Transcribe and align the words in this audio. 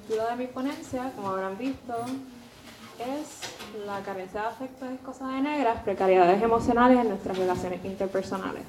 título 0.00 0.28
de 0.28 0.36
mi 0.36 0.46
ponencia, 0.46 1.12
como 1.16 1.30
habrán 1.30 1.58
visto, 1.58 1.94
es 2.98 3.84
La 3.86 4.00
carencia 4.00 4.42
de 4.42 4.46
afecto 4.46 4.86
es 4.86 5.00
cosa 5.00 5.28
de 5.28 5.40
negras, 5.40 5.82
precariedades 5.82 6.42
emocionales 6.42 6.98
en 7.00 7.08
nuestras 7.08 7.36
relaciones 7.36 7.84
interpersonales. 7.84 8.62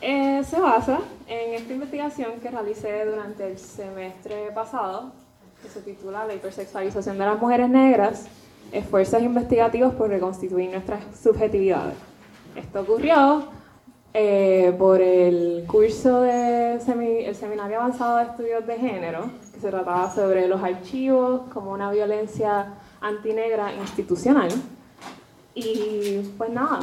Eh, 0.00 0.42
se 0.44 0.60
basa 0.60 1.00
en 1.26 1.54
esta 1.54 1.72
investigación 1.72 2.32
que 2.40 2.50
realicé 2.50 3.04
durante 3.04 3.50
el 3.50 3.58
semestre 3.58 4.50
pasado, 4.54 5.12
que 5.62 5.68
se 5.68 5.80
titula 5.80 6.26
La 6.26 6.34
hipersexualización 6.34 7.18
de 7.18 7.24
las 7.24 7.38
mujeres 7.38 7.68
negras, 7.68 8.26
esfuerzos 8.72 9.22
investigativos 9.22 9.94
por 9.94 10.08
reconstituir 10.08 10.70
nuestras 10.70 11.00
subjetividades. 11.22 11.96
Esto 12.56 12.80
ocurrió 12.80 13.48
eh, 14.16 14.72
por 14.78 15.00
el 15.00 15.64
curso 15.66 16.20
del 16.20 16.78
el 16.78 17.34
Seminario 17.34 17.80
Avanzado 17.80 18.18
de 18.18 18.24
Estudios 18.24 18.64
de 18.64 18.76
Género, 18.76 19.28
que 19.52 19.60
se 19.60 19.70
trataba 19.70 20.08
sobre 20.14 20.46
los 20.46 20.62
archivos 20.62 21.42
como 21.52 21.72
una 21.72 21.90
violencia 21.90 22.74
antinegra 23.00 23.74
institucional. 23.74 24.50
Y 25.56 26.32
pues 26.38 26.50
nada, 26.50 26.78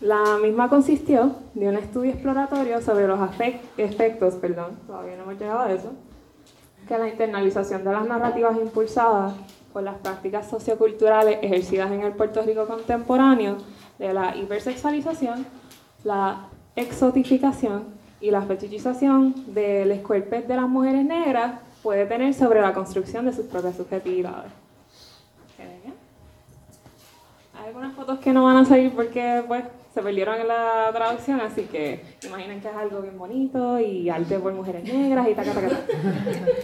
la 0.00 0.38
misma 0.40 0.68
consistió 0.68 1.32
de 1.54 1.68
un 1.68 1.76
estudio 1.76 2.12
exploratorio 2.12 2.80
sobre 2.80 3.08
los 3.08 3.18
efectos, 3.76 4.34
perdón, 4.34 4.78
todavía 4.86 5.16
no 5.16 5.24
hemos 5.24 5.40
llegado 5.40 5.60
a 5.60 5.72
eso, 5.72 5.92
que 6.86 6.96
la 6.96 7.08
internalización 7.08 7.82
de 7.82 7.90
las 7.90 8.06
narrativas 8.06 8.56
impulsadas 8.56 9.34
por 9.72 9.82
las 9.82 9.96
prácticas 9.96 10.48
socioculturales 10.48 11.40
ejercidas 11.42 11.90
en 11.90 12.02
el 12.02 12.12
Puerto 12.12 12.40
Rico 12.42 12.68
contemporáneo 12.68 13.56
de 13.98 14.14
la 14.14 14.36
hipersexualización, 14.36 15.44
la 16.04 16.48
exotificación 16.80 17.84
y 18.20 18.30
la 18.30 18.42
fetichización 18.42 19.54
del 19.54 20.02
cuerpos 20.02 20.46
de 20.46 20.56
las 20.56 20.68
mujeres 20.68 21.04
negras 21.04 21.60
puede 21.82 22.06
tener 22.06 22.34
sobre 22.34 22.60
la 22.60 22.72
construcción 22.72 23.26
de 23.26 23.32
sus 23.32 23.46
propias 23.46 23.76
subjetividades. 23.76 24.52
Hay 27.68 27.74
algunas 27.74 27.94
fotos 27.94 28.18
que 28.20 28.32
no 28.32 28.44
van 28.44 28.56
a 28.56 28.64
salir 28.64 28.90
porque 28.94 29.44
pues, 29.46 29.62
se 29.92 30.00
perdieron 30.00 30.40
en 30.40 30.48
la 30.48 30.90
traducción, 30.90 31.38
así 31.42 31.64
que 31.64 32.02
imaginen 32.26 32.62
que 32.62 32.68
es 32.68 32.74
algo 32.74 33.02
bien 33.02 33.18
bonito 33.18 33.78
y 33.78 34.08
arte 34.08 34.38
por 34.38 34.54
mujeres 34.54 34.84
negras 34.84 35.28
y 35.28 35.34
ta, 35.34 35.44
ta, 35.44 35.52
ta, 35.52 35.60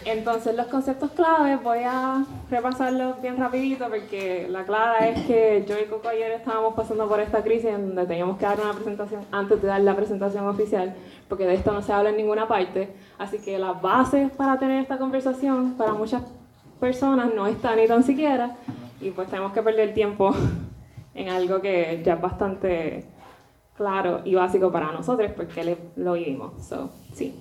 Entonces 0.06 0.56
los 0.56 0.66
conceptos 0.68 1.10
claves 1.10 1.62
voy 1.62 1.80
a 1.84 2.24
repasarlos 2.50 3.20
bien 3.20 3.36
rapidito 3.36 3.86
porque 3.90 4.46
la 4.48 4.64
clara 4.64 5.06
es 5.06 5.26
que 5.26 5.66
yo 5.68 5.78
y 5.78 5.84
Coco 5.90 6.08
ayer 6.08 6.32
estábamos 6.32 6.72
pasando 6.72 7.06
por 7.06 7.20
esta 7.20 7.42
crisis 7.42 7.66
en 7.66 7.88
donde 7.88 8.06
teníamos 8.06 8.38
que 8.38 8.46
dar 8.46 8.58
una 8.58 8.72
presentación 8.72 9.26
antes 9.30 9.60
de 9.60 9.68
dar 9.68 9.82
la 9.82 9.94
presentación 9.94 10.48
oficial 10.48 10.94
porque 11.28 11.44
de 11.44 11.52
esto 11.52 11.70
no 11.70 11.82
se 11.82 11.92
habla 11.92 12.08
en 12.08 12.16
ninguna 12.16 12.48
parte, 12.48 12.94
así 13.18 13.40
que 13.40 13.58
las 13.58 13.82
bases 13.82 14.30
para 14.30 14.58
tener 14.58 14.80
esta 14.80 14.96
conversación 14.96 15.74
para 15.74 15.92
muchas 15.92 16.22
personas 16.80 17.34
no 17.34 17.46
están 17.46 17.76
ni 17.76 17.86
tan 17.86 18.02
siquiera 18.02 18.56
y 19.02 19.10
pues 19.10 19.28
tenemos 19.28 19.52
que 19.52 19.60
perder 19.60 19.92
tiempo 19.92 20.34
en 21.14 21.28
algo 21.28 21.60
que 21.60 22.02
ya 22.04 22.14
es 22.14 22.20
bastante 22.20 23.04
claro 23.76 24.22
y 24.24 24.34
básico 24.34 24.70
para 24.70 24.92
nosotros 24.92 25.32
porque 25.36 25.76
lo 25.96 26.14
vivimos. 26.14 26.66
So, 26.66 26.90
sí. 27.12 27.34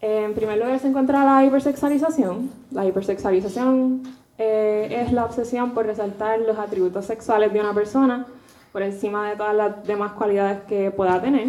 En 0.00 0.34
primer 0.34 0.58
lugar 0.58 0.78
se 0.78 0.88
encuentra 0.88 1.24
la 1.24 1.44
hipersexualización. 1.44 2.50
La 2.70 2.84
hipersexualización 2.84 4.02
eh, 4.38 5.04
es 5.04 5.12
la 5.12 5.24
obsesión 5.24 5.72
por 5.72 5.86
resaltar 5.86 6.40
los 6.40 6.58
atributos 6.58 7.06
sexuales 7.06 7.52
de 7.52 7.60
una 7.60 7.72
persona 7.72 8.26
por 8.72 8.82
encima 8.82 9.30
de 9.30 9.36
todas 9.36 9.54
las 9.54 9.86
demás 9.86 10.12
cualidades 10.12 10.60
que 10.68 10.90
pueda 10.90 11.20
tener. 11.20 11.48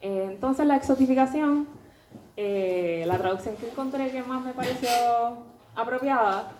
Eh, 0.00 0.28
entonces 0.30 0.66
la 0.66 0.76
exotificación, 0.76 1.68
eh, 2.36 3.04
la 3.06 3.18
traducción 3.18 3.54
que 3.56 3.68
encontré 3.68 4.10
que 4.10 4.22
más 4.22 4.42
me 4.42 4.52
pareció 4.54 4.88
apropiada, 5.76 6.52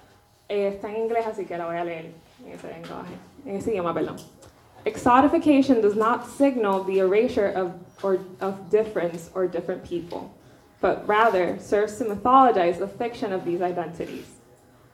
está 0.48 0.90
en 0.90 1.04
inglés, 1.04 1.26
así 1.26 1.46
que 1.46 1.56
la 1.56 1.66
voy 1.66 1.76
a 1.76 1.84
leer 1.84 2.12
en 2.44 2.52
ese 2.52 2.68
lenguaje, 2.68 3.14
Exotification 3.46 5.80
does 5.80 5.94
not 5.94 6.28
signal 6.28 6.82
the 6.84 6.98
erasure 6.98 7.48
of, 7.48 7.72
or, 8.02 8.18
of 8.40 8.68
difference 8.70 9.30
or 9.34 9.46
different 9.46 9.84
people, 9.84 10.34
but 10.80 11.06
rather 11.06 11.58
serves 11.58 11.96
to 11.98 12.04
mythologize 12.04 12.78
the 12.78 12.88
fiction 12.88 13.32
of 13.32 13.44
these 13.44 13.60
identities. 13.62 14.26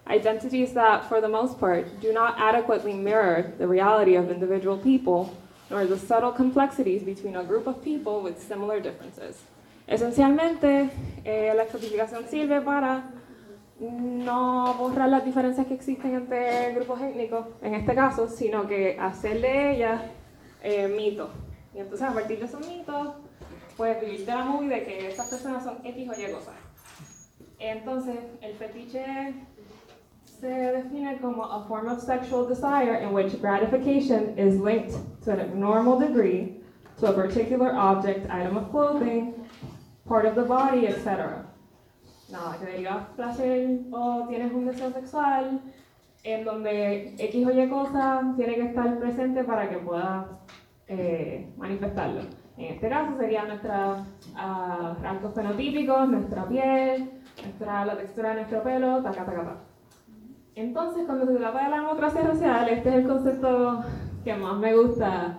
Identities 0.06 0.74
that, 0.74 1.08
for 1.08 1.20
the 1.20 1.28
most 1.28 1.58
part, 1.58 2.00
do 2.00 2.12
not 2.12 2.38
adequately 2.38 2.92
mirror 2.94 3.52
the 3.58 3.66
reality 3.66 4.14
of 4.14 4.30
individual 4.30 4.78
people, 4.78 5.36
nor 5.70 5.86
the 5.86 5.98
subtle 5.98 6.32
complexities 6.32 7.02
between 7.02 7.36
a 7.36 7.44
group 7.44 7.66
of 7.66 7.84
people 7.84 8.22
with 8.22 8.42
similar 8.42 8.80
differences. 8.80 9.42
Esencialmente, 9.86 10.90
eh, 11.24 11.52
la 11.54 11.64
exotificación 11.64 12.26
sirve 12.28 12.62
para 12.62 13.04
no 13.80 14.74
borrar 14.74 15.08
las 15.08 15.24
diferencias 15.24 15.66
que 15.66 15.74
existen 15.74 16.14
entre 16.14 16.74
grupos 16.74 17.00
étnicos, 17.00 17.46
en 17.62 17.74
este 17.74 17.94
caso, 17.94 18.28
sino 18.28 18.66
que 18.66 18.98
hacer 18.98 19.40
de 19.40 19.76
ellas 19.76 20.02
eh, 20.62 20.88
mitos. 20.88 21.30
Y 21.74 21.78
entonces 21.78 22.08
a 22.08 22.12
partir 22.12 22.40
de 22.40 22.46
esos 22.46 22.66
mitos, 22.66 23.14
pues 23.76 24.00
vivir 24.00 24.26
de 24.26 24.34
la 24.34 24.44
movie 24.44 24.68
de 24.68 24.84
que 24.84 25.08
esas 25.08 25.28
personas 25.28 25.62
son 25.62 25.78
X 25.84 26.08
o 26.08 26.12
Y. 26.12 26.26
Entonces, 27.60 28.16
el 28.40 28.54
fetiche 28.54 29.34
se 30.24 30.48
define 30.48 31.18
como 31.20 31.44
a 31.44 31.64
form 31.66 31.88
of 31.88 32.00
sexual 32.00 32.46
desire 32.46 33.02
in 33.02 33.12
which 33.12 33.40
gratification 33.40 34.36
is 34.38 34.60
linked 34.60 34.94
to 35.24 35.32
an 35.32 35.40
abnormal 35.40 35.98
degree 35.98 36.60
to 36.98 37.06
a 37.06 37.12
particular 37.12 37.72
object, 37.74 38.28
item 38.30 38.56
of 38.56 38.70
clothing, 38.70 39.34
part 40.06 40.24
of 40.24 40.34
the 40.34 40.42
body, 40.42 40.86
etc 40.86 41.47
nada, 42.30 42.58
que 42.58 42.78
digas 42.78 43.06
placer 43.16 43.80
o 43.90 44.26
tienes 44.28 44.52
un 44.52 44.66
deseo 44.66 44.90
sexual, 44.90 45.60
en 46.24 46.44
donde 46.44 47.14
X 47.18 47.46
o 47.46 47.50
Y 47.50 47.68
cosa 47.68 48.34
tiene 48.36 48.54
que 48.54 48.66
estar 48.66 48.98
presente 48.98 49.44
para 49.44 49.68
que 49.68 49.78
puedas 49.78 50.26
eh, 50.86 51.48
manifestarlo. 51.56 52.22
En 52.56 52.74
este 52.74 52.88
caso 52.88 53.16
serían 53.16 53.48
nuestros 53.48 54.00
uh, 54.34 55.02
rasgos 55.02 55.32
fenotípicos, 55.32 56.08
nuestra 56.08 56.48
piel, 56.48 57.10
nuestra, 57.42 57.84
la 57.84 57.96
textura 57.96 58.30
de 58.30 58.34
nuestro 58.36 58.62
pelo, 58.64 59.02
taca, 59.02 59.24
taca, 59.24 59.42
taca. 59.42 59.56
Entonces, 60.56 61.04
cuando 61.06 61.26
se 61.26 61.36
trata 61.36 61.64
de 61.64 61.70
la 61.70 61.76
democracia 61.76 62.22
racial, 62.22 62.68
este 62.68 62.88
es 62.88 62.94
el 62.96 63.06
concepto 63.06 63.84
que 64.24 64.34
más 64.34 64.58
me 64.58 64.74
gusta 64.74 65.38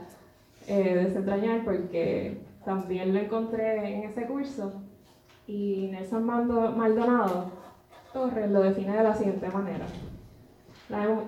eh, 0.65 0.95
desentrañar 0.95 1.65
porque 1.65 2.41
también 2.63 3.13
lo 3.13 3.19
encontré 3.19 3.95
en 3.95 4.03
ese 4.09 4.25
curso 4.25 4.88
y 5.49 5.87
Nelson 5.91 6.23
Maldonado 6.25 7.45
Torres 8.13 8.51
lo 8.51 8.61
define 8.61 8.95
de 8.95 9.03
la 9.03 9.15
siguiente 9.15 9.49
manera. 9.49 9.85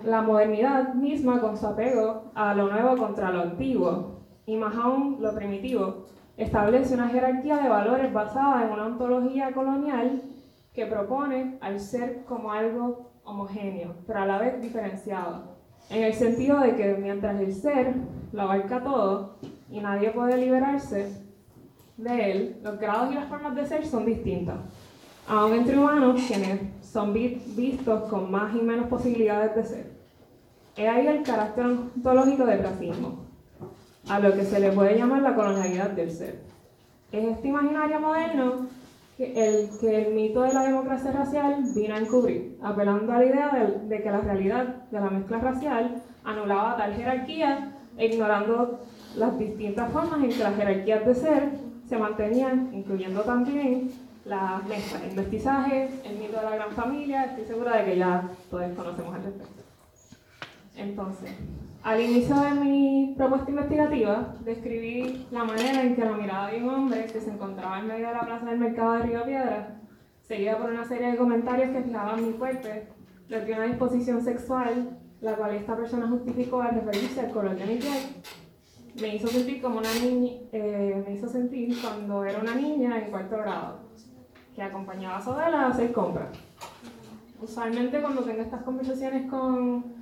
La, 0.03 0.21
modernidad 0.21 0.93
misma 0.93 1.41
con 1.41 1.57
su 1.57 1.65
apego 1.65 2.31
a 2.35 2.53
lo 2.53 2.69
nuevo 2.71 2.97
contra 2.97 3.31
lo 3.31 3.41
antiguo, 3.41 4.21
y 4.45 4.57
más 4.57 4.75
aún 4.75 5.17
lo 5.19 5.33
primitivo, 5.33 6.05
establece 6.37 6.93
una 6.93 7.09
jerarquía 7.09 7.57
de 7.57 7.69
valores 7.69 8.13
basada 8.13 8.63
en 8.63 8.73
una 8.73 8.85
ontología 8.87 9.51
colonial 9.53 10.21
que 10.73 10.85
propone 10.85 11.57
al 11.61 11.79
ser 11.79 12.23
como 12.25 12.51
algo 12.51 13.11
homogéneo, 13.23 13.95
pero 14.05 14.19
a 14.19 14.25
la 14.25 14.37
vez 14.37 14.61
diferenciado, 14.61 15.57
en 15.89 16.03
el 16.03 16.13
sentido 16.13 16.59
de 16.59 16.75
que 16.75 16.93
mientras 16.93 17.39
el 17.39 17.53
ser 17.53 17.95
lo 18.33 18.43
abarca 18.43 18.83
todo 18.83 19.37
y 19.69 19.79
nadie 19.79 20.11
puede 20.11 20.37
liberarse, 20.37 21.30
de 22.01 22.31
él, 22.31 22.57
los 22.63 22.79
grados 22.79 23.11
y 23.11 23.15
las 23.15 23.27
formas 23.27 23.55
de 23.55 23.65
ser 23.65 23.85
son 23.85 24.05
distintas. 24.05 24.57
Aún 25.27 25.53
entre 25.53 25.77
humanos, 25.77 26.21
quienes 26.27 26.59
son 26.81 27.13
vistos 27.13 28.09
con 28.09 28.31
más 28.31 28.53
y 28.55 28.61
menos 28.61 28.87
posibilidades 28.87 29.55
de 29.55 29.63
ser. 29.63 29.91
He 30.75 30.87
ahí 30.87 31.05
el 31.05 31.23
carácter 31.23 31.65
ontológico 31.65 32.45
del 32.45 32.63
racismo, 32.63 33.25
a 34.09 34.19
lo 34.19 34.33
que 34.33 34.43
se 34.43 34.59
le 34.59 34.71
puede 34.71 34.97
llamar 34.97 35.21
la 35.21 35.35
colonialidad 35.35 35.91
del 35.91 36.11
ser. 36.11 36.41
Es 37.11 37.23
este 37.23 37.49
imaginario 37.49 37.99
moderno 37.99 38.67
que 39.17 39.33
el, 39.33 39.69
que 39.79 40.01
el 40.01 40.13
mito 40.13 40.41
de 40.41 40.53
la 40.53 40.63
democracia 40.63 41.11
racial 41.11 41.63
vino 41.75 41.93
a 41.93 41.99
encubrir, 41.99 42.57
apelando 42.63 43.11
a 43.11 43.19
la 43.19 43.25
idea 43.25 43.69
de, 43.87 44.01
que 44.01 44.11
la 44.11 44.21
realidad 44.21 44.65
de 44.89 44.99
la 44.99 45.09
mezcla 45.09 45.39
racial 45.39 46.01
anulaba 46.23 46.77
tal 46.77 46.93
jerarquía 46.95 47.75
e 47.97 48.07
ignorando 48.07 48.79
las 49.17 49.37
distintas 49.37 49.91
formas 49.91 50.23
en 50.23 50.29
que 50.29 50.43
las 50.43 50.55
jerarquías 50.55 51.05
de 51.05 51.15
ser 51.15 51.70
se 51.91 51.97
mantenían, 51.97 52.69
incluyendo 52.71 53.19
también 53.23 53.91
las 54.23 54.65
mezclas, 54.65 55.03
el 55.03 55.13
mestizaje, 55.13 55.89
el 56.05 56.19
mito 56.19 56.37
de 56.37 56.43
la 56.43 56.55
gran 56.55 56.71
familia, 56.71 57.25
estoy 57.25 57.43
segura 57.43 57.75
de 57.75 57.83
que 57.83 57.97
ya 57.97 58.29
todos 58.49 58.71
conocemos 58.77 59.13
al 59.13 59.23
respecto. 59.23 59.61
Entonces, 60.77 61.31
al 61.83 61.99
inicio 61.99 62.39
de 62.39 62.51
mi 62.51 63.13
propuesta 63.17 63.51
investigativa, 63.51 64.35
describí 64.45 65.27
la 65.31 65.43
manera 65.43 65.83
en 65.83 65.97
que 65.97 66.05
la 66.05 66.13
mirada 66.13 66.47
de 66.47 66.63
un 66.63 66.69
hombre 66.69 67.07
que 67.07 67.19
se 67.19 67.29
encontraba 67.29 67.79
en 67.79 67.87
medio 67.87 68.07
de 68.07 68.13
la 68.13 68.25
plaza 68.25 68.45
del 68.45 68.59
mercado 68.59 68.93
de 68.93 69.03
Río 69.03 69.25
Piedra, 69.25 69.81
seguida 70.25 70.59
por 70.59 70.71
una 70.71 70.85
serie 70.85 71.11
de 71.11 71.17
comentarios 71.17 71.71
que 71.71 71.83
fijaban 71.83 72.25
mi 72.25 72.31
cuerpo, 72.35 72.69
le 73.27 73.45
dio 73.45 73.55
una 73.57 73.65
disposición 73.65 74.21
sexual, 74.21 74.97
la 75.19 75.35
cual 75.35 75.55
esta 75.55 75.75
persona 75.75 76.07
justificó 76.07 76.61
al 76.61 76.75
referirse 76.75 77.19
al 77.19 77.31
color 77.31 77.57
de 77.57 77.65
mi 77.65 77.75
piel 77.79 77.99
me 78.99 79.15
hizo 79.15 79.27
sentir 79.27 79.61
como 79.61 79.79
una 79.79 79.93
niña, 79.93 80.31
eh, 80.51 81.03
me 81.05 81.13
hizo 81.13 81.27
sentir 81.27 81.79
cuando 81.81 82.25
era 82.25 82.39
una 82.39 82.55
niña 82.55 82.99
en 82.99 83.11
cuarto 83.11 83.37
grado, 83.37 83.79
que 84.55 84.61
acompañaba 84.61 85.17
a 85.17 85.21
Sobela 85.21 85.61
a 85.61 85.67
hacer 85.69 85.91
compras. 85.91 86.29
Usualmente 87.41 88.01
cuando 88.01 88.23
tengo 88.23 88.41
estas 88.41 88.63
conversaciones 88.63 89.29
con 89.29 90.01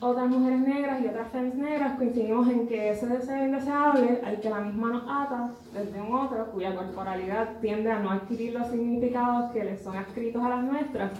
otras 0.00 0.28
mujeres 0.28 0.60
negras 0.60 1.00
y 1.02 1.08
otras 1.08 1.28
femmes 1.32 1.56
negras 1.56 1.96
coincidimos 1.96 2.48
en 2.48 2.68
que 2.68 2.90
ese 2.90 3.06
deseo 3.08 3.44
indeseable 3.44 4.20
al 4.24 4.40
que 4.40 4.48
la 4.48 4.60
misma 4.60 4.90
nos 4.90 5.02
ata 5.02 5.50
desde 5.74 6.00
un 6.00 6.14
otro 6.14 6.52
cuya 6.52 6.76
corporalidad 6.76 7.58
tiende 7.60 7.90
a 7.90 7.98
no 7.98 8.10
adquirir 8.10 8.52
los 8.54 8.68
significados 8.68 9.50
que 9.50 9.64
les 9.64 9.82
son 9.82 9.96
adscritos 9.96 10.40
a 10.44 10.50
las 10.50 10.62
nuestras, 10.62 11.10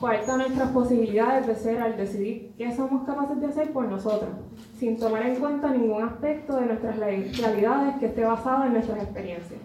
coarta 0.00 0.38
nuestras 0.38 0.70
posibilidades 0.70 1.46
de 1.46 1.54
ser 1.54 1.82
al 1.82 1.96
decidir 1.98 2.54
qué 2.56 2.74
somos 2.74 3.04
capaces 3.04 3.38
de 3.38 3.46
hacer 3.46 3.70
por 3.70 3.86
nosotras, 3.86 4.30
sin 4.78 4.98
tomar 4.98 5.26
en 5.26 5.36
cuenta 5.36 5.70
ningún 5.70 6.02
aspecto 6.02 6.56
de 6.56 6.66
nuestras 6.66 6.96
realidades 6.96 7.96
que 8.00 8.06
esté 8.06 8.24
basado 8.24 8.64
en 8.64 8.72
nuestras 8.72 9.02
experiencias. 9.02 9.60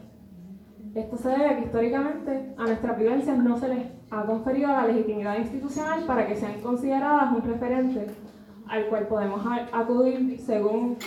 Esto 0.93 1.17
se 1.17 1.29
debe 1.29 1.45
a 1.45 1.55
que 1.57 1.65
históricamente 1.65 2.53
a 2.57 2.63
nuestras 2.63 2.97
vivencias 2.97 3.37
no 3.37 3.57
se 3.57 3.69
les 3.69 3.87
ha 4.11 4.25
conferido 4.25 4.67
la 4.67 4.87
legitimidad 4.87 5.37
institucional 5.37 6.05
para 6.05 6.27
que 6.27 6.35
sean 6.35 6.59
consideradas 6.61 7.33
un 7.33 7.41
referente 7.41 8.07
al 8.67 8.87
cual 8.87 9.07
podemos 9.07 9.41
acudir 9.71 10.39
según 10.39 10.97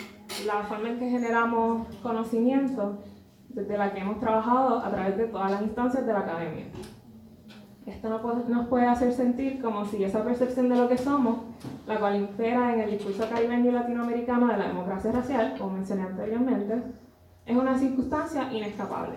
la 0.47 0.63
forma 0.65 0.91
en 0.91 0.99
que 0.99 1.11
generamos 1.11 1.87
conocimiento 2.03 2.99
desde 3.49 3.77
la 3.77 3.93
que 3.93 4.01
hemos 4.01 4.21
trabajado 4.21 4.79
a 4.79 4.91
través 4.91 5.17
de 5.17 5.27
todas 5.27 5.51
las 5.51 5.63
instancias 5.63 6.07
de 6.07 6.13
la 6.13 6.21
academia. 6.21 6.67
Esto 7.88 8.11
nos 8.11 8.69
puede 8.69 8.87
hacer 8.87 9.12
sentir 9.12 9.62
como 9.62 9.85
si 9.87 10.05
esa 10.05 10.23
percepción 10.23 10.69
de 10.69 10.76
lo 10.76 10.88
que 10.88 10.99
somos, 10.99 11.38
la 11.87 11.99
cual 11.99 12.17
impera 12.17 12.75
en 12.75 12.81
el 12.81 12.90
discurso 12.90 13.26
caribeño 13.31 13.70
y 13.70 13.73
latinoamericano 13.73 14.46
de 14.49 14.58
la 14.58 14.69
democracia 14.69 15.11
racial, 15.11 15.55
como 15.56 15.70
mencioné 15.70 16.02
anteriormente, 16.02 16.82
es 17.46 17.56
una 17.56 17.79
circunstancia 17.79 18.52
inescapable. 18.52 19.17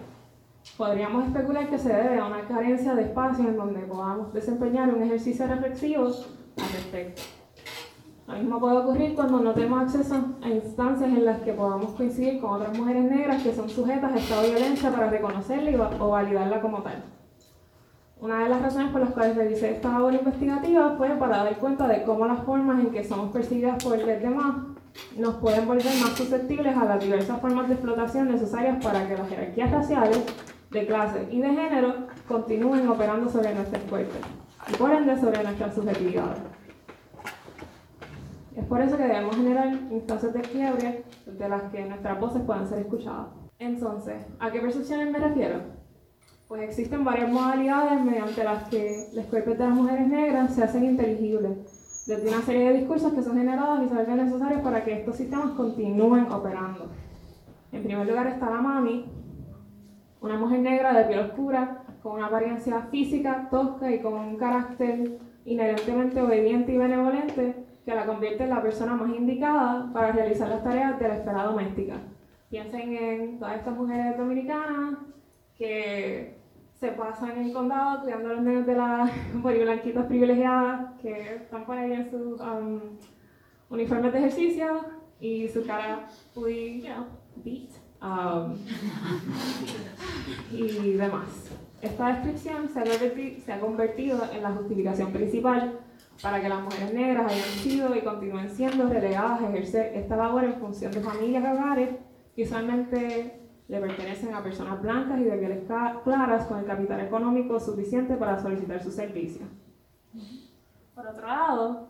Podríamos 0.78 1.26
especular 1.26 1.70
que 1.70 1.78
se 1.78 1.92
debe 1.92 2.18
a 2.18 2.26
una 2.26 2.48
carencia 2.48 2.96
de 2.96 3.04
espacio 3.04 3.46
en 3.46 3.58
donde 3.58 3.82
podamos 3.82 4.34
desempeñar 4.34 4.94
un 4.94 5.04
ejercicio 5.04 5.48
reflexivo 5.48 6.06
al 6.06 6.72
respecto. 6.72 7.24
Lo 8.26 8.36
mismo 8.36 8.60
puede 8.62 8.78
ocurrir 8.78 9.16
cuando 9.16 9.42
no 9.42 9.54
tenemos 9.54 9.82
acceso 9.82 10.16
a 10.42 10.48
instancias 10.48 11.10
en 11.10 11.26
las 11.26 11.42
que 11.42 11.52
podamos 11.52 11.92
coincidir 11.92 12.40
con 12.40 12.54
otras 12.54 12.78
mujeres 12.78 13.04
negras 13.04 13.44
que 13.44 13.54
son 13.54 13.70
sujetas 13.70 14.14
a 14.14 14.16
esta 14.16 14.42
violencia 14.42 14.92
para 14.92 15.10
reconocerla 15.10 15.92
o 16.00 16.10
validarla 16.12 16.62
como 16.62 16.78
tal. 16.78 17.04
Una 18.22 18.44
de 18.44 18.50
las 18.50 18.62
razones 18.62 18.92
por 18.92 19.02
las 19.02 19.10
cuales 19.10 19.36
realicé 19.36 19.72
esta 19.72 19.94
labor 19.94 20.14
investigativa 20.14 20.94
fue 20.96 21.10
para 21.10 21.44
dar 21.44 21.58
cuenta 21.58 21.88
de 21.88 22.04
cómo 22.04 22.28
las 22.28 22.44
formas 22.44 22.80
en 22.80 22.92
que 22.92 23.04
somos 23.04 23.32
percibidas 23.32 23.84
por 23.84 23.98
los 23.98 24.06
demás 24.06 24.58
nos 25.18 25.36
pueden 25.38 25.66
volver 25.66 25.86
más 26.00 26.12
susceptibles 26.12 26.78
a 26.78 26.86
las 26.86 27.04
diversas 27.04 27.42
formas 27.42 27.68
de 27.68 27.74
explotación 27.74 28.30
necesarias 28.30 28.84
para 28.84 29.08
que 29.08 29.18
las 29.18 29.28
jerarquías 29.28 29.72
raciales, 29.72 30.24
de 30.70 30.86
clase 30.86 31.28
y 31.32 31.42
de 31.42 31.50
género 31.50 31.96
continúen 32.28 32.88
operando 32.88 33.28
sobre 33.28 33.56
nuestros 33.56 33.82
cuerpos 33.86 34.22
y 34.72 34.76
por 34.76 34.92
ende 34.92 35.20
sobre 35.20 35.44
nuestras 35.44 35.74
subjetividades. 35.74 36.44
Es 38.56 38.66
por 38.66 38.82
eso 38.82 38.98
que 38.98 39.04
debemos 39.04 39.36
generar 39.36 39.74
instancias 39.90 40.32
de 40.34 40.42
quiebre 40.42 41.06
de 41.26 41.50
las 41.50 41.64
que 41.72 41.86
nuestras 41.86 42.20
voces 42.20 42.44
puedan 42.44 42.70
ser 42.70 42.82
escuchadas. 42.82 43.30
Entonces, 43.58 44.24
¿a 44.40 44.52
qué 44.52 44.60
percepciones 44.60 45.12
me 45.12 45.18
refiero? 45.18 45.81
Pues 46.52 46.64
existen 46.64 47.06
varias 47.06 47.32
modalidades 47.32 48.04
mediante 48.04 48.44
las 48.44 48.68
que 48.68 49.08
los 49.14 49.26
cuerpos 49.28 49.58
de 49.58 49.64
las 49.64 49.74
mujeres 49.74 50.06
negras 50.06 50.54
se 50.54 50.62
hacen 50.62 50.84
inteligibles, 50.84 52.06
desde 52.06 52.28
una 52.28 52.42
serie 52.42 52.68
de 52.68 52.80
discursos 52.80 53.14
que 53.14 53.24
son 53.24 53.38
generados 53.38 53.86
y 53.86 53.88
se 53.88 53.94
vuelven 53.94 54.18
necesarios 54.18 54.60
para 54.60 54.84
que 54.84 55.00
estos 55.00 55.16
sistemas 55.16 55.52
continúen 55.52 56.30
operando. 56.30 56.90
En 57.72 57.84
primer 57.84 58.06
lugar 58.06 58.28
está 58.28 58.50
la 58.50 58.60
mami, 58.60 59.06
una 60.20 60.38
mujer 60.38 60.60
negra 60.60 60.92
de 60.92 61.06
piel 61.06 61.20
oscura, 61.20 61.86
con 62.04 62.16
una 62.16 62.26
apariencia 62.26 62.82
física 62.92 63.48
tosca 63.50 63.90
y 63.90 64.02
con 64.02 64.16
un 64.16 64.36
carácter 64.36 65.20
inherentemente 65.46 66.22
obediente 66.22 66.74
y 66.74 66.78
benevolente 66.78 67.66
que 67.86 67.96
la 67.96 68.06
convierte 68.06 68.44
en 68.44 68.50
la 68.50 68.62
persona 68.62 68.96
más 68.96 69.10
indicada 69.16 69.90
para 69.94 70.12
realizar 70.12 70.50
las 70.50 70.66
tareas 70.66 71.00
de 71.00 71.08
la 71.08 71.16
esfera 71.16 71.46
doméstica. 71.46 71.96
Piensen 72.50 72.94
en 72.94 73.40
todas 73.40 73.56
estas 73.56 73.78
mujeres 73.78 74.18
dominicanas 74.18 74.98
que 75.58 76.41
se 76.82 76.88
pasan 76.94 77.38
en 77.38 77.46
el 77.46 77.54
condado 77.54 78.02
cuidando 78.02 78.30
a 78.30 78.34
los 78.34 78.42
niños 78.42 78.66
de 78.66 78.76
las 78.76 79.12
blanquitas 79.44 80.06
privilegiadas 80.08 81.00
que 81.00 81.36
están 81.36 81.64
por 81.64 81.78
ahí 81.78 81.94
en 81.94 82.10
sus 82.10 82.42
um, 82.42 82.80
uniformes 83.70 84.12
de 84.12 84.18
ejercicio 84.18 84.86
y 85.20 85.48
su 85.48 85.64
cara 85.64 86.08
muy, 86.36 86.82
you 86.82 86.88
know, 86.88 87.06
beat 87.36 87.70
um, 88.02 88.56
y 90.52 90.94
demás. 90.94 91.52
Esta 91.84 92.08
descripción 92.16 92.68
se 92.68 92.80
ha, 92.80 92.86
se 92.86 93.54
ha 93.54 93.60
convertido 93.60 94.20
en 94.34 94.42
la 94.42 94.52
justificación 94.52 95.12
principal 95.12 95.80
para 96.20 96.42
que 96.42 96.50
las 96.50 96.64
mujeres 96.64 96.96
negras 96.96 97.32
hayan 97.32 97.50
sido 97.62 97.96
y 97.96 98.02
continúen 98.02 98.50
siendo 98.50 98.90
relegadas 98.90 99.40
a 99.42 99.50
ejercer 99.50 99.94
esta 99.96 100.16
labor 100.16 100.46
en 100.46 100.56
función 100.56 100.92
de 100.92 101.02
familias 101.02 101.44
hogares 101.44 101.90
y 102.36 102.44
usualmente 102.44 103.41
le 103.72 103.80
pertenecen 103.80 104.34
a 104.34 104.44
personas 104.44 104.82
blancas 104.82 105.18
y 105.22 105.24
de 105.24 105.38
pieles 105.38 105.64
claras 106.04 106.46
con 106.46 106.60
el 106.60 106.66
capital 106.66 107.00
económico 107.00 107.58
suficiente 107.58 108.18
para 108.18 108.38
solicitar 108.38 108.84
su 108.84 108.92
servicio. 108.92 109.46
Por 110.94 111.08
otro 111.08 111.26
lado, 111.26 111.88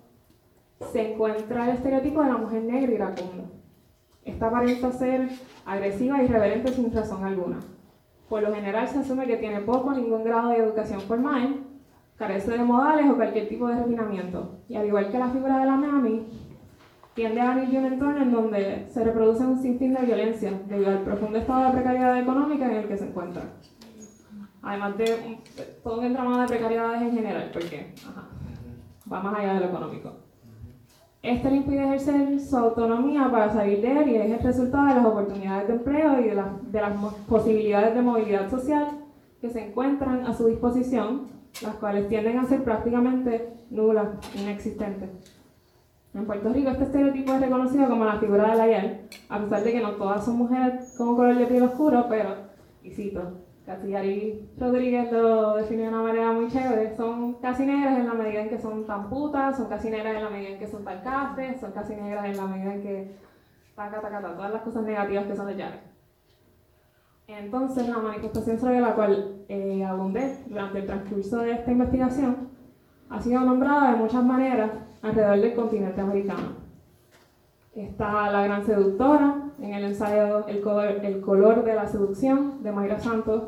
se 0.91 1.13
encuentra 1.13 1.63
el 1.63 1.77
estereotipo 1.77 2.21
de 2.21 2.29
la 2.29 2.37
mujer 2.37 2.61
negra 2.65 2.91
iracunda. 2.91 3.45
Esta 4.23 4.45
aparenta 4.45 4.91
ser 4.91 5.27
agresiva 5.65 6.21
e 6.21 6.25
irreverente 6.25 6.71
sin 6.71 6.93
razón 6.93 7.25
alguna. 7.25 7.59
Por 8.29 8.43
lo 8.43 8.53
general 8.53 8.87
se 8.87 8.99
asume 8.99 9.25
que 9.25 9.37
tiene 9.37 9.61
poco 9.61 9.89
o 9.89 9.93
ningún 9.93 10.23
grado 10.23 10.49
de 10.49 10.57
educación 10.57 11.01
formal, 11.01 11.63
carece 12.15 12.51
de 12.51 12.63
modales 12.63 13.09
o 13.09 13.15
cualquier 13.15 13.49
tipo 13.49 13.67
de 13.67 13.77
refinamiento. 13.77 14.59
Y 14.69 14.75
al 14.75 14.85
igual 14.85 15.09
que 15.09 15.17
la 15.17 15.29
figura 15.29 15.57
de 15.57 15.65
la 15.65 15.77
mami, 15.77 16.27
tiende 17.13 17.41
a 17.41 17.55
de 17.55 17.77
un 17.77 17.85
entorno 17.85 18.21
en 18.21 18.31
donde 18.31 18.87
se 18.89 19.03
reproduce 19.03 19.43
un 19.43 19.61
sinfín 19.61 19.93
de 19.93 20.05
violencia 20.05 20.53
debido 20.67 20.91
al 20.91 20.99
profundo 20.99 21.37
estado 21.37 21.65
de 21.65 21.71
precariedad 21.71 22.19
económica 22.19 22.65
en 22.65 22.77
el 22.77 22.87
que 22.87 22.97
se 22.97 23.07
encuentra. 23.07 23.43
Además 24.61 24.97
de 24.97 25.39
todo 25.83 25.99
un 25.99 26.05
entramado 26.05 26.41
de 26.41 26.47
precariedades 26.47 27.01
en 27.01 27.15
general, 27.15 27.49
porque 27.51 27.93
va 29.11 29.21
más 29.21 29.39
allá 29.39 29.55
de 29.55 29.59
lo 29.61 29.65
económico. 29.67 30.11
Este 31.21 31.51
le 31.51 31.57
impide 31.57 31.83
ejercer 31.83 32.39
su 32.39 32.57
autonomía 32.57 33.29
para 33.29 33.53
salir 33.53 33.81
de 33.81 33.91
él 33.91 34.09
y 34.09 34.15
es 34.15 34.31
el 34.31 34.39
resultado 34.39 34.87
de 34.87 34.95
las 34.95 35.05
oportunidades 35.05 35.67
de 35.67 35.73
empleo 35.73 36.19
y 36.19 36.23
de, 36.23 36.43
de 36.71 36.81
las 36.81 36.97
posibilidades 37.27 37.93
de 37.93 38.01
movilidad 38.01 38.49
social 38.49 38.87
que 39.39 39.49
se 39.49 39.67
encuentran 39.67 40.25
a 40.25 40.33
su 40.33 40.47
disposición, 40.47 41.27
las 41.61 41.75
cuales 41.75 42.07
tienden 42.07 42.39
a 42.39 42.45
ser 42.45 42.63
prácticamente 42.63 43.53
nulas, 43.69 44.09
inexistentes. 44.35 45.09
En 46.13 46.25
Puerto 46.25 46.51
Rico 46.51 46.71
este 46.71 46.83
estereotipo 46.83 47.33
es 47.33 47.41
reconocido 47.41 47.87
como 47.87 48.03
la 48.03 48.17
figura 48.17 48.51
de 48.51 48.57
la 48.57 48.67
Yel, 48.67 49.07
a 49.29 49.39
pesar 49.39 49.63
de 49.63 49.71
que 49.71 49.81
no 49.81 49.91
todas 49.91 50.25
son 50.25 50.37
mujeres 50.37 50.93
con 50.97 51.15
color 51.15 51.37
de 51.37 51.45
piel 51.45 51.63
oscuro, 51.63 52.05
pero, 52.09 52.35
y 52.83 52.91
cito, 52.91 53.21
Catillari 53.65 54.49
Rodríguez 54.59 55.09
lo 55.09 55.55
definió 55.55 55.85
de 55.85 55.89
una 55.89 56.01
manera 56.03 56.33
muy 56.33 56.49
chévere, 56.49 56.97
son 56.97 57.35
casi 57.35 57.65
negras 57.65 57.97
en 57.97 58.07
la 58.07 58.13
medida 58.13 58.41
en 58.41 58.49
que 58.49 58.59
son 58.59 58.85
tan 58.85 59.09
putas, 59.09 59.55
son 59.55 59.69
casi 59.69 59.89
negras 59.89 60.15
en 60.17 60.23
la 60.25 60.29
medida 60.29 60.49
en 60.49 60.59
que 60.59 60.67
son 60.67 60.83
tan 60.83 61.01
cafés, 61.01 61.61
son 61.61 61.71
casi 61.71 61.95
negras 61.95 62.25
en 62.25 62.35
la 62.35 62.45
medida 62.45 62.73
en 62.73 62.81
que 62.81 63.15
taca, 63.75 64.01
taca, 64.01 64.21
taca, 64.21 64.35
todas 64.35 64.51
las 64.51 64.61
cosas 64.63 64.83
negativas 64.83 65.25
que 65.25 65.35
son 65.35 65.47
de 65.47 65.55
Yare. 65.55 65.79
Entonces, 67.27 67.87
la 67.87 67.99
manifestación 67.99 68.59
sobre 68.59 68.81
la 68.81 68.95
cual 68.95 69.45
eh, 69.47 69.85
abundé 69.85 70.43
durante 70.47 70.79
el 70.79 70.85
transcurso 70.85 71.37
de 71.37 71.53
esta 71.53 71.71
investigación 71.71 72.49
ha 73.09 73.21
sido 73.21 73.39
nombrada 73.41 73.91
de 73.91 73.97
muchas 73.97 74.23
maneras 74.25 74.71
alrededor 75.01 75.39
del 75.39 75.53
continente 75.53 76.01
americano. 76.01 76.61
Está 77.75 78.29
La 78.31 78.43
Gran 78.43 78.65
Seductora, 78.65 79.43
en 79.61 79.73
el 79.73 79.85
ensayo 79.85 80.45
El 80.47 80.61
color, 80.61 80.87
el 81.03 81.21
color 81.21 81.63
de 81.63 81.73
la 81.73 81.87
seducción, 81.87 82.61
de 82.63 82.71
Mayra 82.71 82.99
Santos, 82.99 83.43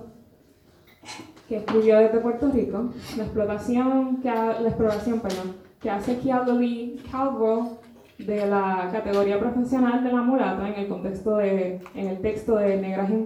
que 1.49 1.57
escribió 1.57 1.99
desde 1.99 2.19
Puerto 2.19 2.49
Rico, 2.49 2.89
la 3.17 3.23
explotación 3.23 4.21
que, 4.21 4.29
la 4.29 4.67
exploración, 4.67 5.19
perdón, 5.19 5.55
que 5.81 5.89
hace 5.89 6.17
Lee 6.23 7.01
Caldwell 7.11 7.77
de 8.17 8.45
la 8.47 8.89
categoría 8.91 9.39
profesional 9.39 10.03
de 10.03 10.11
la 10.13 10.21
mulata 10.21 10.69
en 10.69 10.79
el 10.79 10.87
contexto 10.87 11.37
de, 11.37 11.81
en 11.93 12.07
el 12.07 12.21
texto 12.21 12.55
de 12.55 12.77
Negras 12.79 13.09
in 13.09 13.25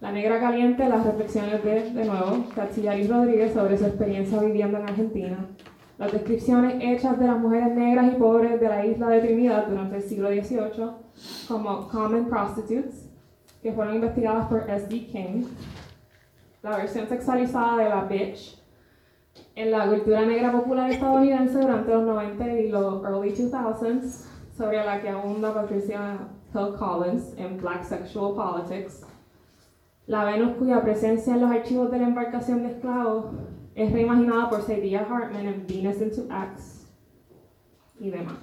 La 0.00 0.10
Negra 0.10 0.40
Caliente, 0.40 0.88
las 0.88 1.06
reflexiones 1.06 1.62
de, 1.62 1.90
de 1.90 2.04
nuevo, 2.04 2.44
y 2.76 3.06
Rodríguez 3.06 3.52
sobre 3.52 3.78
su 3.78 3.86
experiencia 3.86 4.40
viviendo 4.40 4.78
en 4.78 4.88
Argentina, 4.88 5.46
las 6.00 6.12
descripciones 6.12 6.76
hechas 6.80 7.18
de 7.18 7.26
las 7.26 7.38
mujeres 7.38 7.76
negras 7.76 8.10
y 8.10 8.16
pobres 8.16 8.58
de 8.58 8.66
la 8.66 8.86
isla 8.86 9.08
de 9.10 9.20
Trinidad 9.20 9.66
durante 9.66 9.96
el 9.96 10.02
siglo 10.02 10.30
XVIII 10.30 10.92
como 11.46 11.88
common 11.88 12.24
prostitutes, 12.24 13.10
que 13.62 13.70
fueron 13.74 13.96
investigadas 13.96 14.48
por 14.48 14.68
S.D. 14.68 15.06
King, 15.08 15.44
la 16.62 16.78
versión 16.78 17.06
sexualizada 17.06 17.76
de 17.84 17.90
la 17.90 18.04
bitch 18.04 18.58
en 19.54 19.70
la 19.70 19.88
cultura 19.88 20.22
negra 20.22 20.50
popular 20.52 20.90
estadounidense 20.90 21.58
durante 21.58 21.92
los 21.92 22.04
90 22.04 22.50
y 22.50 22.68
los 22.70 23.04
early 23.04 23.34
2000s, 23.34 24.24
sobre 24.56 24.82
la 24.82 25.02
que 25.02 25.10
abunda 25.10 25.52
Patricia 25.52 26.16
Hill 26.54 26.76
Collins 26.78 27.34
en 27.36 27.58
Black 27.58 27.84
Sexual 27.84 28.34
Politics, 28.34 29.06
La 30.06 30.24
Venus 30.24 30.56
cuya 30.56 30.80
presencia 30.80 31.34
en 31.34 31.42
los 31.42 31.50
archivos 31.50 31.90
de 31.90 31.98
la 31.98 32.06
embarcación 32.06 32.62
de 32.62 32.70
esclavos 32.70 33.26
es 33.74 33.92
reimaginada 33.92 34.48
por 34.50 34.62
Saidiya 34.62 35.06
Hartman 35.08 35.46
en 35.46 35.66
Venus 35.66 36.00
into 36.00 36.26
Acts 36.30 36.86
y 37.98 38.10
demás. 38.10 38.38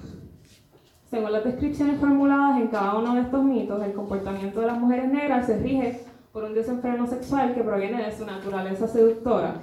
Según 1.10 1.32
las 1.32 1.44
descripciones 1.44 2.00
formuladas 2.00 2.60
en 2.60 2.68
cada 2.68 2.96
uno 2.96 3.16
de 3.16 3.22
estos 3.22 3.44
mitos, 3.44 3.82
el 3.82 3.94
comportamiento 3.94 4.60
de 4.60 4.68
las 4.68 4.80
mujeres 4.80 5.12
negras 5.12 5.46
se 5.46 5.58
rige 5.58 6.02
por 6.34 6.44
un 6.44 6.54
desenfreno 6.54 7.08
sexual 7.08 7.56
que 7.56 7.64
proviene 7.64 8.04
de 8.04 8.12
su 8.12 8.26
naturaleza 8.26 8.88
seductora, 8.88 9.56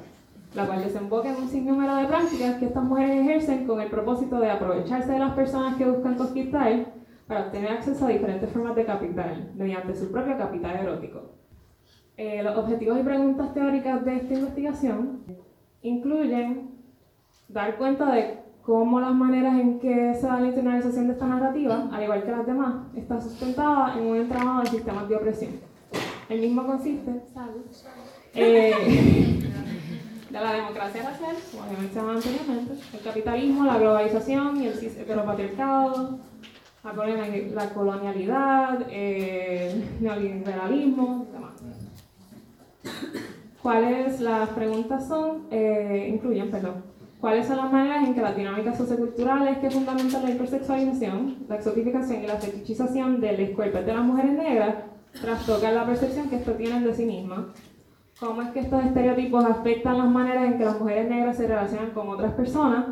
la 0.55 0.67
cual 0.67 0.83
desemboca 0.83 1.31
en 1.31 1.43
un 1.43 1.49
sinnúmero 1.49 1.97
de 1.97 2.07
prácticas 2.07 2.57
que 2.57 2.67
estas 2.67 2.85
mujeres 2.85 3.21
ejercen 3.21 3.67
con 3.67 3.81
el 3.81 3.91
propósito 3.91 4.41
de 4.41 4.51
aprovecharse 4.51 5.13
de 5.13 5.19
las 5.19 5.35
personas 5.35 5.77
que 5.77 5.85
buscan 5.85 6.17
conquistar 6.17 6.87
para 7.27 7.47
obtener 7.47 7.73
acceso 7.73 8.07
a 8.07 8.11
diferentes 8.11 8.51
formas 8.51 8.75
de 8.77 8.85
capital, 8.85 9.53
mediante 9.55 9.95
su 9.95 10.11
propio 10.11 10.37
capital 10.39 10.77
erótico. 10.77 11.35
Eh, 12.17 12.43
los 12.43 12.57
objetivos 12.57 12.99
y 13.01 13.03
preguntas 13.03 13.53
teóricas 13.53 14.05
de 14.05 14.17
esta 14.17 14.35
investigación 14.35 15.25
incluyen 15.85 16.71
dar 17.49 17.77
cuenta 17.77 18.13
de 18.13 18.41
cómo 18.63 18.99
las 18.99 19.15
maneras 19.15 19.61
en 19.61 19.79
que 19.79 20.15
se 20.15 20.27
da 20.27 20.41
la 20.41 20.49
internalización 20.49 21.07
de 21.07 21.13
esta 21.13 21.27
narrativa, 21.27 21.89
al 21.93 22.03
igual 22.03 22.25
que 22.25 22.31
las 22.31 22.47
demás, 22.47 22.75
está 22.97 23.21
sustentada 23.21 23.97
en 23.97 24.07
un 24.07 24.17
entramado 24.17 24.63
de 24.63 24.71
sistemas 24.71 25.09
de 25.09 25.17
opresión. 25.17 25.53
El 26.29 26.41
mismo 26.41 26.67
consiste 26.67 27.11
eh, 28.35 28.75
de 30.31 30.41
la 30.41 30.53
democracia 30.55 31.03
racial, 31.03 31.37
como 31.53 31.71
ya 31.71 31.79
mencionaba 31.79 32.15
anteriormente, 32.15 32.75
el 32.95 33.01
capitalismo, 33.01 33.65
la 33.67 33.79
globalización 33.79 34.63
y 34.63 34.67
el 34.67 34.79
heteropatriarcado, 34.79 36.19
la, 36.83 37.71
colonialidad, 37.75 38.91
el 38.91 40.01
neoliberalismo, 40.01 41.27
demás. 41.33 41.53
¿Cuáles 43.65 44.21
las 44.21 44.51
preguntas 44.51 45.09
son? 45.09 45.47
Eh, 45.51 46.11
incluyen, 46.13 46.51
perdón 46.51 46.85
¿Cuáles 47.19 47.47
son 47.47 47.57
las 47.57 47.73
maneras 47.73 48.07
en 48.07 48.15
que 48.15 48.21
las 48.21 48.37
dinámicas 48.37 48.77
socioculturales 48.77 49.57
que 49.57 49.71
fundamentan 49.71 50.23
la 50.23 50.33
hipersexualización, 50.33 51.47
la 51.49 51.55
exotificación 51.55 52.23
y 52.23 52.27
la 52.27 52.37
fetichización 52.37 53.23
de 53.23 53.39
los 53.39 53.51
cuerpos 53.57 53.87
de 53.87 53.95
las 53.95 54.05
mujeres 54.05 54.33
negras 54.33 54.75
trastocan 55.19 55.75
la 55.75 55.87
percepción 55.87 56.29
que 56.29 56.37
estos 56.37 56.59
tienen 56.59 56.85
de 56.85 56.93
sí 56.93 57.07
mismas? 57.07 57.47
¿Cómo 58.21 58.43
es 58.43 58.51
que 58.51 58.61
estos 58.61 58.85
estereotipos 58.85 59.43
afectan 59.47 59.97
las 59.97 60.11
maneras 60.11 60.45
en 60.45 60.59
que 60.59 60.65
las 60.67 60.79
mujeres 60.79 61.09
negras 61.09 61.39
se 61.39 61.47
relacionan 61.47 61.93
con 61.93 62.11
otras 62.11 62.35
personas? 62.35 62.89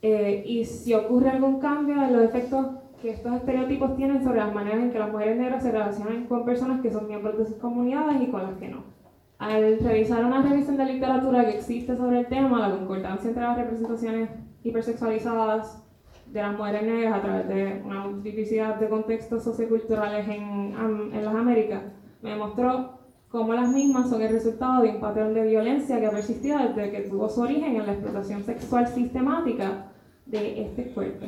Eh, 0.00 0.44
y 0.46 0.64
si 0.64 0.94
ocurre 0.94 1.30
algún 1.30 1.58
cambio 1.58 2.00
en 2.00 2.12
los 2.12 2.22
efectos 2.22 2.66
que 3.02 3.10
estos 3.10 3.34
estereotipos 3.34 3.96
tienen 3.96 4.22
sobre 4.22 4.38
las 4.38 4.54
maneras 4.54 4.78
en 4.78 4.92
que 4.92 5.00
las 5.00 5.10
mujeres 5.10 5.36
negras 5.36 5.64
se 5.64 5.72
relacionan 5.72 6.26
con 6.26 6.44
personas 6.44 6.80
que 6.82 6.92
son 6.92 7.08
miembros 7.08 7.36
de 7.36 7.46
sus 7.46 7.56
comunidades 7.56 8.22
y 8.22 8.28
con 8.28 8.44
las 8.44 8.56
que 8.56 8.68
no. 8.68 8.99
Al 9.40 9.78
revisar 9.78 10.22
una 10.22 10.42
revisión 10.42 10.76
de 10.76 10.84
literatura 10.84 11.46
que 11.46 11.56
existe 11.56 11.96
sobre 11.96 12.20
el 12.20 12.26
tema, 12.26 12.68
la 12.68 12.76
concordancia 12.76 13.30
entre 13.30 13.42
las 13.42 13.56
representaciones 13.56 14.28
hipersexualizadas 14.62 15.82
de 16.26 16.42
las 16.42 16.58
mujeres 16.58 16.82
negras 16.82 17.14
a 17.14 17.22
través 17.22 17.48
de 17.48 17.82
una 17.82 18.00
multiplicidad 18.06 18.76
de 18.76 18.90
contextos 18.90 19.42
socioculturales 19.42 20.28
en, 20.28 20.74
en 21.14 21.24
las 21.24 21.34
Américas, 21.34 21.84
me 22.20 22.32
demostró 22.32 22.98
cómo 23.30 23.54
las 23.54 23.70
mismas 23.70 24.10
son 24.10 24.20
el 24.20 24.28
resultado 24.28 24.82
de 24.82 24.90
un 24.90 25.00
patrón 25.00 25.32
de 25.32 25.46
violencia 25.46 25.98
que 25.98 26.06
ha 26.06 26.10
persistido 26.10 26.58
desde 26.58 26.90
que 26.90 27.08
tuvo 27.08 27.30
su 27.30 27.40
origen 27.40 27.76
en 27.76 27.86
la 27.86 27.92
explotación 27.92 28.44
sexual 28.44 28.88
sistemática 28.88 29.86
de 30.26 30.66
este 30.66 30.92
cuerpo, 30.92 31.24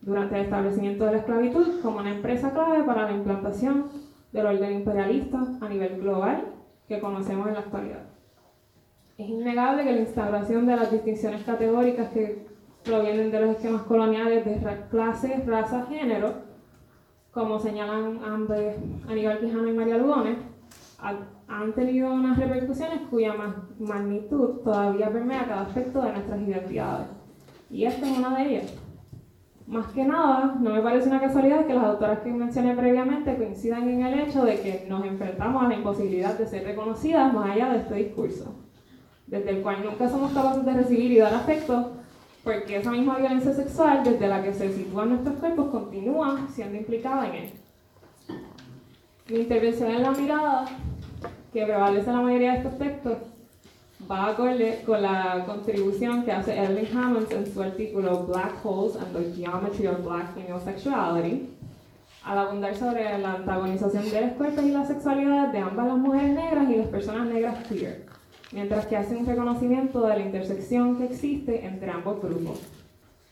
durante 0.00 0.36
el 0.36 0.42
establecimiento 0.42 1.06
de 1.06 1.10
la 1.10 1.18
esclavitud 1.18 1.80
como 1.82 1.98
una 1.98 2.14
empresa 2.14 2.52
clave 2.52 2.84
para 2.84 3.10
la 3.10 3.16
implantación 3.16 3.86
del 4.30 4.46
orden 4.46 4.74
imperialista 4.74 5.44
a 5.60 5.68
nivel 5.68 6.00
global 6.00 6.61
que 6.92 7.00
conocemos 7.00 7.48
en 7.48 7.54
la 7.54 7.60
actualidad. 7.60 8.02
Es 9.16 9.28
innegable 9.28 9.84
que 9.84 9.92
la 9.92 10.00
instauración 10.00 10.66
de 10.66 10.76
las 10.76 10.90
distinciones 10.90 11.42
categóricas 11.44 12.10
que 12.10 12.46
provienen 12.84 13.30
de 13.30 13.40
los 13.40 13.50
esquemas 13.56 13.82
coloniales 13.82 14.44
de 14.44 14.60
clase, 14.90 15.42
raza, 15.46 15.86
género, 15.86 16.34
como 17.30 17.58
señalan 17.58 18.20
ambos 18.22 18.58
Aníbal 19.08 19.40
Quijano 19.40 19.68
y 19.68 19.72
María 19.72 19.96
Lugones, 19.96 20.36
han 21.48 21.72
tenido 21.72 22.12
unas 22.12 22.38
repercusiones 22.38 23.00
cuya 23.10 23.34
magnitud 23.78 24.60
todavía 24.62 25.10
permea 25.10 25.46
cada 25.46 25.62
aspecto 25.62 26.02
de 26.02 26.12
nuestras 26.12 26.40
identidades. 26.42 27.06
Y 27.70 27.84
esta 27.86 28.06
es 28.06 28.18
una 28.18 28.36
de 28.36 28.48
ellas. 28.48 28.74
Más 29.66 29.86
que 29.88 30.04
nada, 30.04 30.56
no 30.60 30.70
me 30.70 30.80
parece 30.80 31.08
una 31.08 31.20
casualidad 31.20 31.66
que 31.66 31.74
las 31.74 31.84
autoras 31.84 32.18
que 32.20 32.30
mencioné 32.30 32.74
previamente 32.74 33.36
coincidan 33.36 33.88
en 33.88 34.04
el 34.04 34.20
hecho 34.20 34.44
de 34.44 34.60
que 34.60 34.86
nos 34.88 35.04
enfrentamos 35.04 35.62
a 35.62 35.68
la 35.68 35.74
imposibilidad 35.74 36.36
de 36.36 36.46
ser 36.46 36.64
reconocidas 36.64 37.32
más 37.32 37.50
allá 37.50 37.70
de 37.70 37.78
este 37.78 37.94
discurso, 37.94 38.56
desde 39.26 39.50
el 39.50 39.62
cual 39.62 39.84
nunca 39.84 40.08
somos 40.08 40.32
capaces 40.32 40.64
de 40.64 40.72
recibir 40.72 41.12
y 41.12 41.18
dar 41.18 41.34
afecto, 41.34 41.92
porque 42.42 42.76
esa 42.76 42.90
misma 42.90 43.18
violencia 43.18 43.54
sexual 43.54 44.02
desde 44.02 44.26
la 44.26 44.42
que 44.42 44.52
se 44.52 44.72
sitúan 44.72 45.10
nuestros 45.10 45.36
cuerpos 45.36 45.70
continúa 45.70 46.40
siendo 46.52 46.76
implicada 46.76 47.28
en 47.28 47.34
él. 47.34 47.50
Mi 49.30 49.36
intervención 49.36 49.90
en 49.92 50.02
la 50.02 50.10
mirada, 50.10 50.64
que 51.52 51.64
prevalece 51.64 52.10
en 52.10 52.16
la 52.16 52.22
mayoría 52.22 52.52
de 52.52 52.58
estos 52.58 52.78
textos, 52.78 53.18
va 54.12 54.26
acorde 54.28 54.82
con 54.84 55.00
la 55.00 55.42
contribución 55.46 56.24
que 56.24 56.32
hace 56.32 56.54
Erling 56.54 56.94
Hammonds 56.94 57.32
en 57.32 57.50
su 57.50 57.62
artículo 57.62 58.26
Black 58.26 58.54
Holes 58.62 58.96
and 58.96 59.16
the 59.16 59.32
Geometry 59.34 59.86
of 59.86 60.04
Black 60.04 60.34
Female 60.34 60.60
Sexuality, 60.60 61.48
al 62.24 62.38
abundar 62.38 62.76
sobre 62.76 63.18
la 63.18 63.34
antagonización 63.34 64.10
de 64.10 64.20
los 64.20 64.32
cuerpos 64.32 64.64
y 64.64 64.70
la 64.70 64.84
sexualidad 64.84 65.48
de 65.48 65.58
ambas 65.58 65.86
las 65.86 65.96
mujeres 65.96 66.34
negras 66.34 66.70
y 66.70 66.76
las 66.76 66.88
personas 66.88 67.26
negras 67.26 67.66
queer, 67.66 68.04
mientras 68.52 68.86
que 68.86 68.98
hace 68.98 69.16
un 69.16 69.24
reconocimiento 69.24 70.06
de 70.06 70.16
la 70.18 70.20
intersección 70.20 70.98
que 70.98 71.06
existe 71.06 71.64
entre 71.64 71.90
ambos 71.90 72.20
grupos. 72.20 72.60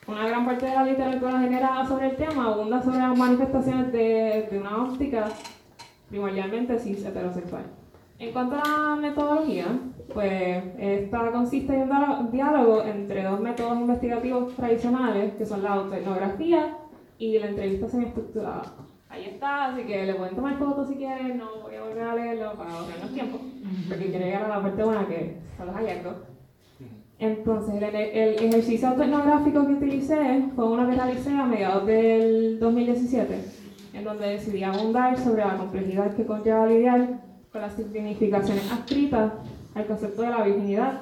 Una 0.06 0.26
gran 0.26 0.46
parte 0.46 0.64
de 0.64 0.74
la 0.74 0.84
literatura 0.84 1.40
generada 1.40 1.86
sobre 1.86 2.08
el 2.08 2.16
tema 2.16 2.46
abunda 2.46 2.82
sobre 2.82 2.98
las 3.00 3.16
manifestaciones 3.16 3.92
de, 3.92 4.48
de 4.50 4.58
una 4.58 4.82
óptica 4.82 5.28
primordialmente 6.08 6.78
cis 6.78 7.04
heterosexual. 7.04 7.64
En 8.20 8.32
cuanto 8.32 8.56
a 8.56 8.68
la 8.68 8.96
metodología, 8.96 9.64
pues 10.12 10.62
esta 10.78 11.32
consiste 11.32 11.72
en 11.72 11.90
un 11.90 12.30
diálogo 12.30 12.82
entre 12.82 13.22
dos 13.22 13.40
métodos 13.40 13.80
investigativos 13.80 14.54
tradicionales, 14.56 15.32
que 15.36 15.46
son 15.46 15.62
la 15.62 15.72
autoetnografía 15.72 16.76
y 17.16 17.38
la 17.38 17.46
entrevista 17.46 17.88
semiestructurada. 17.88 18.62
Ahí 19.08 19.24
está, 19.24 19.68
así 19.68 19.84
que 19.84 20.04
le 20.04 20.14
pueden 20.14 20.36
tomar 20.36 20.58
fotos 20.58 20.88
si 20.88 20.96
quieren, 20.96 21.38
no 21.38 21.62
voy 21.62 21.74
a 21.74 21.82
volver 21.82 22.02
a 22.02 22.14
leerlo 22.14 22.52
para 22.58 22.70
ahorrarnos 22.70 23.10
tiempo, 23.14 23.38
porque 23.88 24.10
quiero 24.10 24.26
llegar 24.26 24.44
a 24.44 24.48
la 24.48 24.62
parte 24.62 24.82
buena 24.84 25.08
que 25.08 25.36
son 25.56 25.66
los 25.68 25.76
hallazgos. 25.76 26.16
Entonces, 27.18 27.82
el, 27.82 27.94
el 27.94 28.44
ejercicio 28.44 28.88
autoetnográfico 28.88 29.66
que 29.66 29.72
utilicé 29.72 30.44
fue 30.54 30.70
uno 30.70 30.86
que 30.88 30.94
realicé 30.94 31.30
a 31.30 31.46
mediados 31.46 31.86
del 31.86 32.60
2017, 32.60 33.44
en 33.94 34.04
donde 34.04 34.26
decidí 34.28 34.62
abundar 34.62 35.18
sobre 35.18 35.42
la 35.42 35.56
complejidad 35.56 36.14
que 36.14 36.26
conlleva 36.26 36.66
lidiar 36.66 37.29
con 37.52 37.60
las 37.60 37.74
significaciones 37.74 38.70
adscritas 38.70 39.32
al 39.74 39.86
concepto 39.86 40.22
de 40.22 40.30
la 40.30 40.44
virginidad 40.44 41.00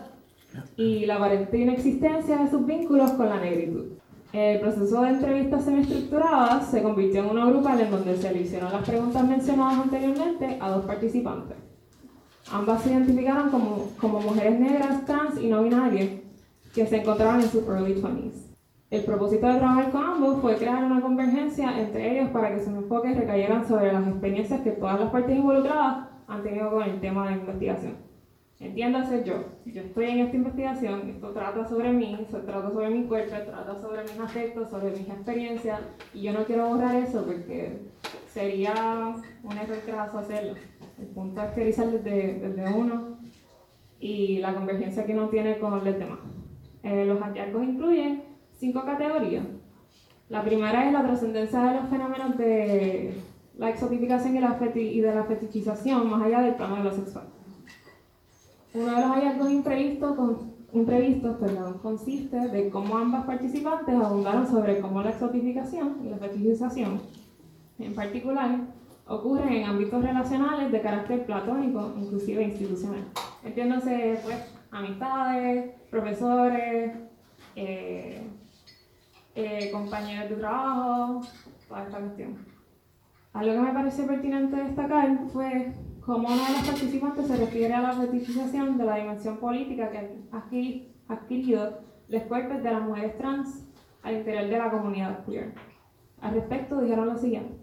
y 0.77 1.05
la 1.05 1.17
aparente 1.17 1.59
inexistencia 1.59 2.39
de 2.39 2.51
sus 2.51 2.65
vínculos 2.65 3.11
con 3.13 3.29
la 3.29 3.39
negritud. 3.39 3.87
El 4.33 4.61
proceso 4.61 5.03
de 5.03 5.11
entrevistas 5.11 5.65
semiestructuradas 5.65 6.71
se 6.71 6.83
convirtió 6.83 7.23
en 7.23 7.31
uno 7.31 7.47
grupal 7.49 7.81
en 7.81 7.91
donde 7.91 8.17
se 8.17 8.33
le 8.33 8.43
hicieron 8.43 8.73
las 8.73 8.87
preguntas 8.87 9.27
mencionadas 9.27 9.85
anteriormente 9.85 10.59
a 10.61 10.71
dos 10.71 10.85
participantes. 10.85 11.57
Ambas 12.51 12.83
se 12.83 12.91
identificaron 12.91 13.51
como, 13.51 13.91
como 13.99 14.21
mujeres 14.21 14.59
negras, 14.59 15.05
trans 15.05 15.41
y 15.41 15.49
no 15.49 15.63
binarias 15.63 16.09
que 16.75 16.87
se 16.87 16.97
encontraban 16.97 17.43
en 17.43 17.49
sus 17.49 17.67
early 17.67 17.95
20s. 17.95 18.49
El 18.91 19.05
propósito 19.05 19.47
de 19.47 19.59
trabajar 19.59 19.91
con 19.91 20.03
ambos 20.03 20.41
fue 20.41 20.57
crear 20.57 20.83
una 20.83 21.03
convergencia 21.03 21.79
entre 21.79 22.13
ellos 22.19 22.31
para 22.31 22.55
que 22.55 22.65
sus 22.65 22.73
enfoques 22.73 23.17
recayeran 23.17 23.69
sobre 23.69 23.93
las 23.93 24.07
experiencias 24.09 24.63
que 24.63 24.71
todas 24.71 24.99
las 24.99 25.11
partes 25.11 25.37
involucradas 25.37 26.09
han 26.29 26.43
tenido 26.43 26.71
con 26.71 26.83
el 26.83 27.01
tema 27.01 27.29
de 27.29 27.37
investigación. 27.37 27.97
Entiéndase 28.61 29.23
yo, 29.25 29.45
yo 29.67 29.83
estoy 29.83 30.07
en 30.07 30.19
esta 30.19 30.37
investigación, 30.37 31.09
esto 31.11 31.31
trata 31.31 31.69
sobre 31.69 31.93
mí, 31.93 32.27
se 32.29 32.39
trata 32.41 32.71
sobre 32.71 32.91
mi 32.91 33.05
cuerpo, 33.05 33.31
trata 33.31 33.81
sobre 33.81 34.03
mis 34.03 34.19
afectos, 34.19 34.69
sobre 34.69 34.91
mis 34.91 35.09
experiencias, 35.09 35.81
y 36.13 36.23
yo 36.23 36.33
no 36.33 36.45
quiero 36.45 36.69
borrar 36.69 36.97
eso 36.97 37.25
porque 37.25 37.79
sería 38.27 39.15
un 39.45 39.53
error 39.57 39.79
craso 39.87 40.19
hacerlo. 40.19 40.55
El 40.99 41.07
punto 41.07 41.41
es 41.41 41.51
que 41.53 41.65
desde, 41.65 42.41
desde 42.41 42.75
uno 42.75 43.19
y 44.01 44.39
la 44.39 44.55
convergencia 44.55 45.07
que 45.07 45.15
uno 45.15 45.29
tiene 45.29 45.59
con 45.59 45.73
los 45.73 45.85
demás. 45.85 46.19
Eh, 46.83 47.05
los 47.05 47.21
hallazgos 47.21 47.63
incluyen 47.63 48.25
cinco 48.57 48.85
categorías. 48.85 49.45
La 50.29 50.43
primera 50.43 50.85
es 50.85 50.93
la 50.93 51.05
trascendencia 51.05 51.61
de 51.63 51.75
los 51.81 51.89
fenómenos 51.89 52.37
de 52.37 53.15
la 53.59 53.71
exotificación 53.71 54.37
y, 54.37 54.41
la 54.41 54.59
y 54.75 55.01
de 55.01 55.15
la 55.15 55.25
fetichización 55.25 56.09
más 56.09 56.23
allá 56.23 56.41
del 56.41 56.55
plano 56.55 56.77
de 56.77 56.85
lo 56.85 56.93
sexual. 56.93 57.27
Uno 58.73 58.95
de 58.95 59.01
los 59.01 59.11
hallazgos 59.11 59.51
imprevistos, 59.51 60.17
imprevistos 60.73 61.37
perdón, 61.39 61.79
consiste 61.83 62.37
de 62.37 62.71
cómo 62.71 62.97
ambas 62.97 63.27
participantes 63.27 63.95
abundaron 63.95 64.47
sobre 64.47 64.81
cómo 64.81 65.03
la 65.03 65.11
exotificación 65.11 65.97
y 66.05 66.11
la 66.11 66.19
fetichización, 66.19 67.01
en 67.81 67.95
particular, 67.95 68.61
ocurren 69.09 69.53
en 69.53 69.65
ámbitos 69.65 70.03
relacionales 70.03 70.71
de 70.71 70.81
carácter 70.81 71.27
platónico, 71.27 71.95
inclusive 71.99 72.45
institucional. 72.45 73.05
Entiéndase, 73.43 74.21
pues, 74.23 74.37
amistades, 74.71 75.73
profesores, 75.91 76.93
eh, 77.57 78.23
eh, 79.35 79.71
compañeros 79.73 80.31
de 80.31 80.37
trabajo, 80.37 81.23
toda 81.69 81.85
esta 81.85 81.99
cuestión. 81.99 82.48
Algo 83.33 83.53
que 83.53 83.61
me 83.61 83.73
pareció 83.73 84.07
pertinente 84.07 84.57
destacar 84.57 85.19
fue 85.33 85.73
cómo 86.01 86.29
uno 86.29 86.45
de 86.45 86.53
los 86.53 86.67
participantes 86.67 87.27
se 87.27 87.37
refiere 87.37 87.75
a 87.75 87.83
la 87.83 87.93
fetichización 87.93 88.79
de 88.79 88.85
la 88.85 88.97
dimensión 88.97 89.37
política 89.37 89.91
que 89.91 90.23
ha 90.33 91.13
adquirido 91.13 91.81
los 92.09 92.23
cuerpos 92.23 92.63
de 92.63 92.71
las 92.71 92.83
mujeres 92.83 93.19
trans 93.19 93.69
al 94.03 94.17
interior 94.17 94.49
de 94.49 94.59
la 94.59 94.71
comunidad 94.71 95.25
queer. 95.25 95.55
Al 96.21 96.35
respecto 96.35 96.81
dijeron 96.81 97.09
lo 97.09 97.17
siguiente. 97.17 97.59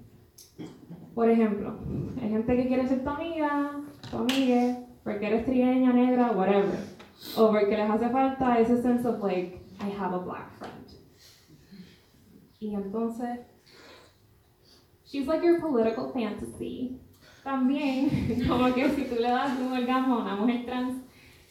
Por 1.14 1.30
ejemplo, 1.30 1.80
hay 2.22 2.30
gente 2.30 2.56
que 2.56 2.68
quiere 2.68 2.88
ser 2.88 3.04
tu 3.04 3.10
amiga, 3.10 3.72
tu 4.12 4.18
amiga, 4.18 4.80
porque 5.04 5.28
eres 5.28 5.46
trigueña, 5.46 5.94
negra, 5.94 6.32
whatever. 6.32 6.78
O 7.38 7.48
porque 7.48 7.78
les 7.78 7.90
hace 7.90 8.10
falta 8.10 8.60
ese 8.60 8.82
sense 8.82 9.08
of 9.08 9.24
like, 9.24 9.62
I 9.80 9.92
have 9.98 10.14
a 10.14 10.20
black 10.20 10.52
friend. 10.58 10.86
Y 12.60 12.76
entonces, 12.76 13.40
she's 15.16 15.28
like 15.28 15.44
your 15.44 15.60
political 15.60 16.12
fantasy. 16.12 17.00
También, 17.44 18.10
como 18.48 18.74
que 18.74 18.90
si 18.90 19.04
tú 19.04 19.16
le 19.16 19.30
das 19.30 19.58
un 19.60 19.72
orgasmo 19.72 20.16
a 20.16 20.22
una 20.24 20.36
mujer 20.36 20.66
trans 20.66 20.96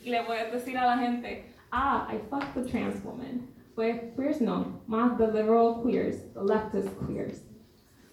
y 0.04 0.10
le 0.10 0.22
puedes 0.24 0.52
decir 0.52 0.76
a 0.76 0.86
la 0.86 0.98
gente, 0.98 1.46
ah, 1.72 2.06
I 2.10 2.18
fucked 2.28 2.54
the 2.54 2.70
trans 2.70 3.02
woman. 3.04 3.48
Pues 3.74 3.96
queers 4.16 4.40
no, 4.40 4.82
más 4.86 5.16
the 5.18 5.28
liberal 5.28 5.82
queers, 5.82 6.16
the 6.34 6.42
leftist 6.42 6.90
queers. 7.06 7.42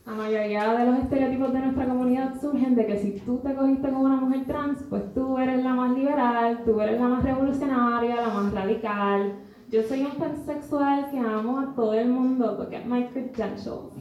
La 0.05 0.13
mayoría 0.13 0.74
de 0.74 0.86
los 0.86 1.00
estereotipos 1.00 1.53
de 1.53 1.60
nuestra 1.60 1.86
comunidad 1.86 2.41
surgen 2.41 2.75
de 2.75 2.88
que 2.88 2.98
si 2.98 3.20
tú 3.20 3.39
te 3.39 3.53
cogiste 3.53 3.89
con 3.89 3.98
una 3.98 4.15
mujer 4.15 4.46
trans, 4.48 4.84
pues 4.89 5.13
tú 5.13 5.38
eres 5.38 5.63
la 5.63 5.74
más 5.74 5.96
liberal, 5.96 6.63
tú 6.65 6.79
eres 6.81 7.00
la 7.00 7.08
más 7.08 7.24
revolucionaria, 7.24 8.15
la 8.15 8.29
más 8.29 8.51
radical. 8.53 9.36
Yo 9.70 9.84
soy 9.84 10.01
un 10.01 10.15
pansexual 10.15 11.12
que 11.12 11.20
amo 11.20 11.60
a 11.60 11.75
todo 11.75 11.93
el 11.93 12.10
mundo, 12.10 12.58
look 12.58 12.74
at 12.74 12.86
my 12.86 13.08
credentials. 13.10 13.93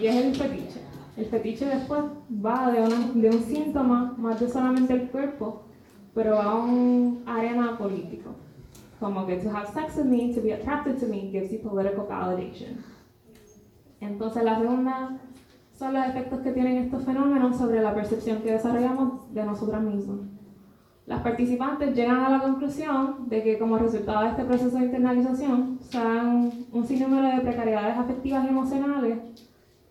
Y 0.00 0.06
es 0.06 0.16
el 0.16 0.34
fetiche. 0.34 0.80
El 1.16 1.26
fetiche 1.26 1.66
después 1.66 2.02
va 2.44 2.70
de, 2.70 3.20
de 3.20 3.30
un 3.30 3.42
síntoma 3.42 4.14
más 4.18 4.38
de 4.38 4.48
solamente 4.48 4.92
el 4.92 5.08
cuerpo, 5.08 5.62
pero 6.14 6.40
a 6.40 6.54
un 6.56 7.22
arena 7.26 7.78
político. 7.78 8.34
Como 9.00 9.26
que 9.26 9.36
to 9.36 9.50
have 9.50 9.68
sex 9.72 9.96
with 9.96 10.06
me, 10.06 10.34
to 10.34 10.40
be 10.40 10.52
attracted 10.52 10.98
to 10.98 11.06
me, 11.06 11.30
gives 11.30 11.50
you 11.50 11.58
political 11.58 12.06
validation. 12.06 12.84
Entonces 14.00 14.44
la 14.44 14.58
segunda 14.58 15.18
son 15.78 15.94
los 15.94 16.06
efectos 16.06 16.40
que 16.40 16.52
tienen 16.52 16.78
estos 16.78 17.04
fenómenos 17.04 17.56
sobre 17.56 17.82
la 17.82 17.94
percepción 17.94 18.42
que 18.42 18.52
desarrollamos 18.52 19.32
de 19.34 19.44
nosotras 19.44 19.82
mismas. 19.82 20.20
Las 21.06 21.22
participantes 21.22 21.94
llegan 21.94 22.24
a 22.24 22.30
la 22.30 22.40
conclusión 22.40 23.28
de 23.28 23.42
que 23.42 23.58
como 23.58 23.78
resultado 23.78 24.22
de 24.22 24.30
este 24.30 24.44
proceso 24.44 24.76
de 24.76 24.86
internalización 24.86 25.78
se 25.80 25.98
dan 25.98 26.50
un 26.72 26.84
sinnúmero 26.84 27.36
de 27.36 27.42
precariedades 27.42 27.96
afectivas 27.96 28.44
y 28.44 28.48
emocionales 28.48 29.18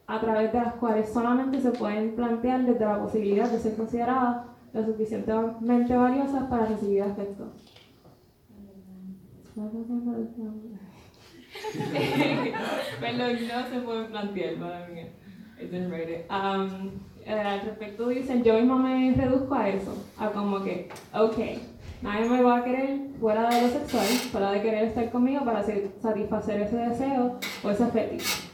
a 0.07 0.19
través 0.19 0.51
de 0.51 0.59
las 0.59 0.73
cuales 0.73 1.13
solamente 1.13 1.61
se 1.61 1.71
pueden 1.71 2.15
plantear 2.15 2.65
desde 2.65 2.85
la 2.85 3.01
posibilidad 3.01 3.49
de 3.49 3.59
ser 3.59 3.77
consideradas 3.77 4.45
lo 4.73 4.85
suficientemente 4.85 5.95
valiosas 5.95 6.43
para 6.49 6.65
recibir 6.65 7.03
afecto. 7.03 7.53
Perdón, 12.99 13.37
no 13.47 13.67
se 13.69 13.79
puede 13.79 14.03
plantear, 14.05 14.55
para 14.55 14.87
mí. 14.89 15.01
I 15.57 16.91
eh, 17.25 17.33
al 17.33 17.61
respecto 17.61 18.07
dicen, 18.07 18.43
yo 18.43 18.53
mismo 18.53 18.77
me 18.77 19.13
reduzco 19.15 19.55
a 19.55 19.67
eso, 19.69 19.95
a 20.17 20.29
como 20.29 20.63
que, 20.63 20.89
ok, 21.13 21.37
nadie 22.03 22.29
me 22.29 22.43
va 22.43 22.57
a 22.57 22.63
querer 22.63 22.99
fuera 23.19 23.49
de 23.49 23.63
lo 23.63 23.67
sexual, 23.69 24.05
fuera 24.05 24.51
de 24.51 24.61
querer 24.61 24.83
estar 24.85 25.09
conmigo 25.11 25.43
para 25.43 25.63
satisfacer 25.63 26.61
ese 26.61 26.77
deseo 26.77 27.39
o 27.63 27.69
ese 27.69 27.87
fetiche, 27.87 28.47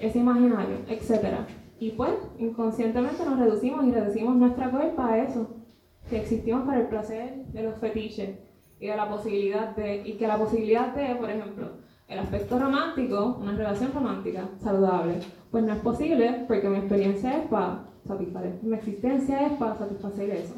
ese 0.00 0.18
imaginario, 0.18 0.78
etc. 0.88 1.46
Y 1.78 1.90
pues, 1.90 2.14
inconscientemente 2.38 3.24
nos 3.24 3.38
reducimos 3.38 3.84
y 3.84 3.92
reducimos 3.92 4.34
nuestra 4.34 4.70
cuerpa 4.70 5.12
a 5.12 5.18
eso, 5.18 5.62
que 6.10 6.18
existimos 6.20 6.66
para 6.66 6.80
el 6.80 6.88
placer 6.88 7.46
de 7.46 7.62
los 7.62 7.78
fetiches 7.78 8.38
y 8.80 8.88
de 8.88 8.96
la 8.96 9.08
posibilidad 9.08 9.76
de, 9.76 10.02
y 10.04 10.14
que 10.14 10.26
la 10.26 10.38
posibilidad 10.38 10.92
de, 10.92 11.14
por 11.14 11.30
ejemplo, 11.30 11.81
el 12.12 12.18
aspecto 12.18 12.58
romántico, 12.58 13.38
una 13.40 13.52
relación 13.52 13.92
romántica 13.92 14.48
saludable, 14.62 15.20
pues 15.50 15.64
no 15.64 15.72
es 15.72 15.80
posible 15.80 16.44
porque 16.46 16.68
mi 16.68 16.78
experiencia 16.78 17.38
es 17.38 17.48
para 17.48 17.84
satisfacer, 18.06 18.58
mi 18.62 18.76
existencia 18.76 19.46
es 19.46 19.52
para 19.54 19.76
satisfacer 19.76 20.30
eso. 20.30 20.54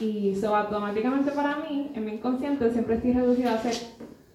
Y 0.00 0.30
eso 0.30 0.54
automáticamente 0.56 1.30
para 1.30 1.56
mí, 1.56 1.92
en 1.94 2.04
mi 2.04 2.14
inconsciente, 2.14 2.70
siempre 2.72 2.96
estoy 2.96 3.12
reducida 3.12 3.54
a 3.54 3.58
ser 3.58 3.74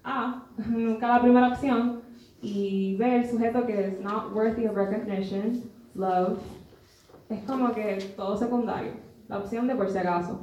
A, 0.04 0.44
nunca 0.70 1.08
la 1.08 1.22
primera 1.22 1.50
opción, 1.50 2.02
y 2.42 2.96
B, 2.98 3.18
el 3.18 3.30
sujeto 3.30 3.66
que 3.66 3.88
es 3.88 4.02
not 4.02 4.34
worthy 4.34 4.68
of 4.68 4.76
recognition, 4.76 5.64
love, 5.96 6.38
es 7.30 7.42
como 7.42 7.74
que 7.74 8.14
todo 8.16 8.38
secundario, 8.38 8.92
la 9.28 9.40
opción 9.40 9.68
de 9.68 9.76
por 9.76 9.90
si 9.90 9.98
acaso. 9.98 10.40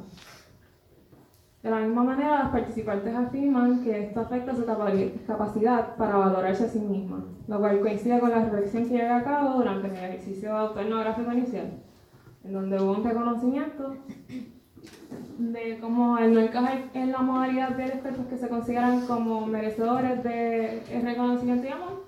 De 1.64 1.70
la 1.70 1.79
misma 1.79 2.05
manera, 2.05 2.42
los 2.42 2.53
participantes 2.53 3.16
afirman 3.16 3.83
que 3.83 4.03
esto 4.03 4.20
afecta 4.20 4.55
su 4.55 4.66
capacidad 4.66 5.96
para 5.96 6.18
valorarse 6.18 6.64
a 6.64 6.68
sí 6.68 6.79
misma, 6.79 7.24
lo 7.48 7.59
cual 7.59 7.81
coincide 7.81 8.20
con 8.20 8.29
la 8.29 8.44
reflexión 8.44 8.85
que 8.85 8.98
llevé 8.98 9.09
a 9.09 9.24
cabo 9.24 9.55
durante 9.55 9.88
mi 9.88 9.96
ejercicio 9.96 10.55
autoetnográfico 10.55 11.33
inicial, 11.33 11.72
en 12.44 12.53
donde 12.53 12.83
hubo 12.83 12.92
un 12.92 13.03
reconocimiento 13.03 13.96
de 15.38 15.79
cómo 15.81 16.18
el 16.18 16.35
no 16.35 16.40
encajar 16.40 16.83
en 16.92 17.12
la 17.12 17.22
modalidad 17.22 17.70
de 17.70 17.87
expertos 17.87 18.27
que 18.27 18.37
se 18.37 18.48
consideran 18.50 19.07
como 19.07 19.46
merecedores 19.46 20.22
de 20.22 20.83
reconocimiento 21.03 21.66
y 21.66 21.70
amor, 21.70 22.05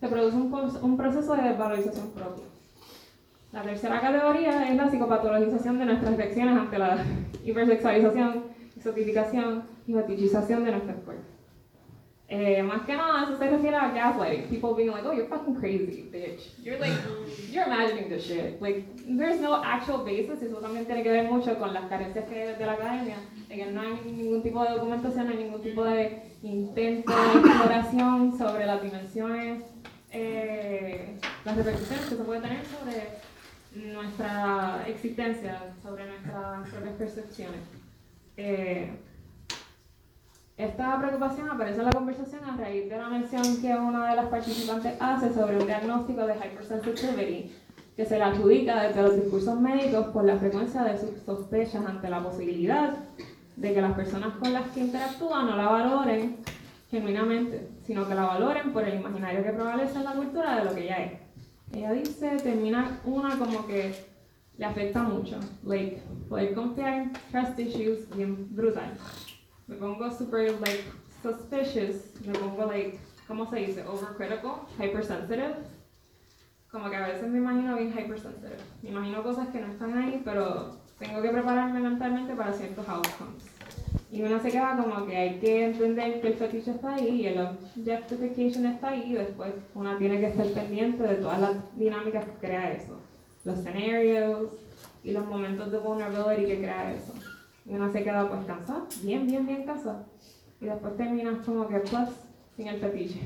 se 0.00 0.08
produce 0.08 0.36
un, 0.36 0.52
un 0.82 0.96
proceso 0.98 1.34
de 1.34 1.54
valorización 1.54 2.10
propia. 2.10 2.44
La 3.52 3.62
tercera 3.62 4.02
categoría 4.02 4.68
es 4.68 4.76
la 4.76 4.90
psicopatologización 4.90 5.78
de 5.78 5.86
nuestras 5.86 6.14
reacciones 6.14 6.58
ante 6.58 6.78
la 6.78 6.98
hipersexualización 7.42 8.57
sotificación 8.88 9.64
y 9.86 9.92
fetichización 9.94 10.64
de 10.64 10.72
nuestros 10.72 10.96
cuerpos. 11.04 11.38
Eh, 12.30 12.62
más 12.62 12.82
que 12.82 12.94
nada, 12.94 13.24
eso 13.24 13.38
se 13.38 13.48
refiere 13.48 13.74
a 13.74 13.90
gaslighting. 13.90 14.48
People 14.50 14.74
being 14.74 14.90
like, 14.90 15.06
oh, 15.06 15.12
you're 15.12 15.28
fucking 15.28 15.54
crazy, 15.54 16.10
bitch. 16.12 16.52
You're 16.62 16.78
like, 16.78 16.92
you're 17.50 17.64
imagining 17.64 18.10
this 18.10 18.26
shit. 18.26 18.60
Like, 18.60 18.84
there's 19.06 19.40
no 19.40 19.62
actual 19.64 20.04
basis. 20.04 20.42
Eso 20.42 20.56
también 20.60 20.84
tiene 20.84 21.02
que 21.02 21.10
ver 21.10 21.24
mucho 21.30 21.58
con 21.58 21.72
las 21.72 21.86
carencias 21.86 22.26
que 22.28 22.54
de 22.54 22.66
la 22.66 22.72
academia, 22.72 23.16
de 23.48 23.56
que 23.56 23.66
no 23.72 23.80
hay 23.80 23.98
ningún 24.04 24.42
tipo 24.42 24.62
de 24.62 24.72
documentación, 24.72 25.24
no 25.24 25.30
hay 25.32 25.38
ningún 25.38 25.62
tipo 25.62 25.82
de 25.84 26.22
intento 26.42 27.12
de 27.12 27.40
exploración 27.40 28.36
sobre 28.36 28.66
las 28.66 28.82
dimensiones, 28.82 29.62
eh, 30.12 31.16
las 31.46 31.56
repercusiones 31.56 32.04
que 32.10 32.16
se 32.16 32.24
puede 32.24 32.42
tener 32.42 32.60
sobre 32.66 33.28
nuestra 33.94 34.84
existencia, 34.86 35.74
sobre 35.82 36.06
nuestras 36.06 36.68
propias 36.68 36.94
percepciones. 36.96 37.77
Eh, 38.40 38.88
esta 40.56 40.96
preocupación 40.96 41.50
aparece 41.50 41.80
en 41.80 41.86
la 41.86 41.90
conversación 41.90 42.44
a 42.44 42.56
raíz 42.56 42.88
de 42.88 42.96
la 42.96 43.08
mención 43.08 43.60
que 43.60 43.74
una 43.74 44.10
de 44.10 44.16
las 44.16 44.26
participantes 44.26 44.94
hace 45.00 45.34
sobre 45.34 45.58
un 45.58 45.66
diagnóstico 45.66 46.24
de 46.24 46.36
hypersensitivity 46.36 47.52
que 47.96 48.04
se 48.04 48.16
le 48.16 48.22
adjudica 48.22 48.84
desde 48.84 49.02
los 49.02 49.16
discursos 49.16 49.60
médicos 49.60 50.06
por 50.08 50.24
la 50.24 50.36
frecuencia 50.36 50.84
de 50.84 50.96
sus 50.98 51.18
sospechas 51.26 51.84
ante 51.84 52.08
la 52.08 52.22
posibilidad 52.22 52.96
de 53.56 53.74
que 53.74 53.82
las 53.82 53.94
personas 53.94 54.34
con 54.36 54.52
las 54.52 54.70
que 54.70 54.80
interactúan 54.80 55.46
no 55.46 55.56
la 55.56 55.68
valoren 55.68 56.36
genuinamente, 56.92 57.68
sino 57.84 58.06
que 58.06 58.14
la 58.14 58.26
valoren 58.26 58.72
por 58.72 58.84
el 58.84 59.00
imaginario 59.00 59.42
que 59.42 59.50
prevalece 59.50 59.98
en 59.98 60.04
la 60.04 60.12
cultura 60.12 60.58
de 60.58 60.64
lo 60.64 60.74
que 60.76 60.84
ella 60.84 61.04
es. 61.04 61.12
Ella 61.72 61.92
dice, 61.92 62.36
termina 62.36 63.00
una 63.04 63.36
como 63.36 63.66
que 63.66 64.07
le 64.58 64.66
afecta 64.66 65.02
mucho. 65.02 65.38
Like, 65.64 66.02
poder 66.28 66.54
confiar, 66.54 67.12
trust 67.30 67.58
issues, 67.58 68.08
bien 68.14 68.54
brutal. 68.54 68.92
Me 69.68 69.76
pongo 69.76 70.10
super, 70.10 70.50
like, 70.60 70.84
suspicious, 71.22 72.14
me 72.26 72.32
pongo, 72.32 72.66
like, 72.66 72.98
¿cómo 73.26 73.48
se 73.48 73.56
dice? 73.56 73.84
Overcritical, 73.86 74.66
hypersensitive. 74.78 75.54
Como 76.70 76.90
que 76.90 76.96
a 76.96 77.06
veces 77.06 77.30
me 77.30 77.38
imagino 77.38 77.76
bien 77.76 77.92
hypersensitive. 77.92 78.56
Me 78.82 78.90
imagino 78.90 79.22
cosas 79.22 79.48
que 79.48 79.60
no 79.60 79.68
están 79.68 79.96
ahí, 79.96 80.20
pero 80.24 80.76
tengo 80.98 81.22
que 81.22 81.30
prepararme 81.30 81.80
mentalmente 81.80 82.34
para 82.34 82.52
ciertos 82.52 82.88
outcomes. 82.88 83.46
Y 84.10 84.22
uno 84.22 84.40
se 84.40 84.50
queda 84.50 84.76
como 84.76 85.06
que 85.06 85.16
hay 85.16 85.38
que 85.38 85.66
entender 85.66 86.20
que 86.20 86.28
el 86.28 86.34
fetiche 86.34 86.72
está 86.72 86.94
ahí 86.94 87.22
y 87.22 87.26
el 87.26 87.38
objectification 87.38 88.66
está 88.66 88.88
ahí 88.88 89.12
y 89.12 89.14
después 89.14 89.52
uno 89.74 89.96
tiene 89.98 90.18
que 90.18 90.28
estar 90.28 90.46
pendiente 90.46 91.02
de 91.02 91.16
todas 91.16 91.40
las 91.40 91.78
dinámicas 91.78 92.24
que 92.24 92.46
crea 92.46 92.72
eso 92.72 92.98
los 93.48 93.58
escenarios 93.58 94.52
y 95.02 95.12
los 95.12 95.26
momentos 95.26 95.72
de 95.72 95.78
vulnerability 95.78 96.46
que 96.46 96.58
crea 96.58 96.94
eso. 96.94 97.14
Y 97.66 97.74
uno 97.74 97.90
se 97.90 98.04
queda 98.04 98.28
pues 98.28 98.44
cansado, 98.46 98.86
bien, 99.02 99.26
bien, 99.26 99.46
bien 99.46 99.64
cansado. 99.64 100.04
Y 100.60 100.66
después 100.66 100.96
terminas 100.96 101.44
como 101.44 101.68
que 101.68 101.78
plus 101.80 102.10
sin 102.56 102.68
el 102.68 102.80
fetiche. 102.80 103.20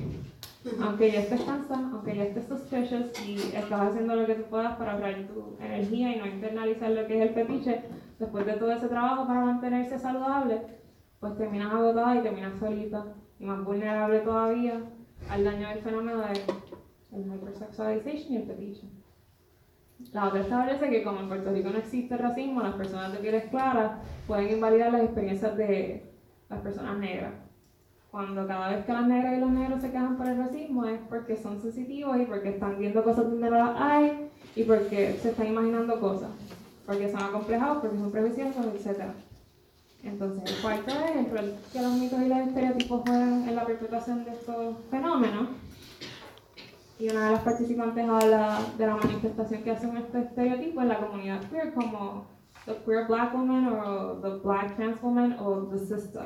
Aunque 0.80 1.11
ya 1.11 1.20
estés 1.20 1.40
cansada, 1.40 1.90
aunque 1.92 2.16
ya 2.16 2.24
estés 2.24 2.46
suspicious 2.46 3.11
y 3.26 3.37
estás 3.56 3.72
haciendo 3.72 4.14
lo 4.14 4.26
que 4.26 4.35
tú 4.35 4.44
puedas 4.44 4.76
para 4.76 4.92
ahorrar 4.92 5.26
tu 5.26 5.56
energía 5.61 6.14
y 6.14 6.20
no 6.20 6.26
internalizar 6.26 6.90
lo 6.90 7.06
que 7.06 7.16
es 7.16 7.28
el 7.28 7.35
fetiche, 7.35 7.82
después 8.18 8.46
de 8.46 8.52
todo 8.52 8.70
ese 8.70 8.88
trabajo 8.88 9.26
para 9.26 9.40
mantenerse 9.40 9.98
saludable, 9.98 10.61
pues 11.18 11.37
terminas 11.37 11.72
agotada 11.72 12.16
y 12.16 12.22
terminas 12.22 12.58
solita 12.61 13.06
y 13.40 13.44
más 13.44 13.64
vulnerable 13.64 14.20
todavía 14.20 14.82
al 15.28 15.44
daño 15.44 15.68
del 15.68 15.80
fenómeno 15.80 16.20
de 16.20 16.32
el 17.12 17.26
hypersexualization 17.26 18.32
y 18.32 18.37
el 18.37 18.46
fetiche. 18.46 19.01
La 20.12 20.28
otra 20.28 20.40
establece 20.40 20.90
que 20.90 21.02
como 21.02 21.20
en 21.20 21.28
Puerto 21.28 21.52
Rico 21.52 21.70
no 21.70 21.78
existe 21.78 22.16
racismo, 22.16 22.62
las 22.62 22.74
personas 22.74 23.12
de 23.12 23.18
pieles 23.18 23.44
claras 23.50 23.92
pueden 24.26 24.52
invalidar 24.52 24.92
las 24.92 25.02
experiencias 25.02 25.56
de 25.56 26.04
las 26.50 26.60
personas 26.60 26.98
negras. 26.98 27.32
Cuando 28.10 28.46
cada 28.46 28.68
vez 28.68 28.84
que 28.84 28.92
las 28.92 29.06
negras 29.06 29.38
y 29.38 29.40
los 29.40 29.50
negros 29.50 29.80
se 29.80 29.90
quejan 29.90 30.18
por 30.18 30.26
el 30.26 30.36
racismo 30.36 30.84
es 30.84 31.00
porque 31.08 31.36
son 31.36 31.62
sensitivos 31.62 32.18
y 32.20 32.26
porque 32.26 32.50
están 32.50 32.78
viendo 32.78 33.02
cosas 33.02 33.24
donde 33.24 33.48
no 33.48 33.56
las 33.56 33.80
hay 33.80 34.28
y 34.54 34.64
porque 34.64 35.18
se 35.22 35.30
están 35.30 35.46
imaginando 35.46 35.98
cosas, 35.98 36.28
porque 36.84 37.10
son 37.10 37.22
acomplejados, 37.22 37.78
porque 37.78 37.96
son 37.96 38.12
prejuiciosos, 38.12 38.66
etc. 38.66 39.04
Entonces, 40.04 40.56
el 40.56 40.60
cuarto 40.60 40.90
es 40.90 41.16
el 41.16 41.54
que 41.72 41.80
los 41.80 41.92
mitos 41.94 42.20
y 42.20 42.28
los 42.28 42.38
estereotipos 42.38 43.00
juegan 43.02 43.48
en 43.48 43.56
la 43.56 43.64
perpetuación 43.64 44.24
de 44.24 44.32
estos 44.32 44.76
fenómenos 44.90 45.48
y 47.02 47.08
una 47.10 47.26
de 47.26 47.32
las 47.32 47.42
participantes 47.42 48.08
habla 48.08 48.60
de 48.78 48.86
la 48.86 48.94
manifestación 48.94 49.64
que 49.64 49.72
hacen 49.72 49.96
estos 49.96 50.22
estereotipos 50.22 50.84
en 50.84 50.88
la 50.88 50.98
comunidad 50.98 51.40
queer 51.50 51.74
como 51.74 52.28
the 52.64 52.76
queer 52.84 53.08
black 53.08 53.34
woman 53.34 53.66
o 53.66 54.20
the 54.22 54.38
black 54.44 54.76
trans 54.76 55.02
woman 55.02 55.36
o 55.40 55.66
the 55.66 55.80
sister. 55.80 56.22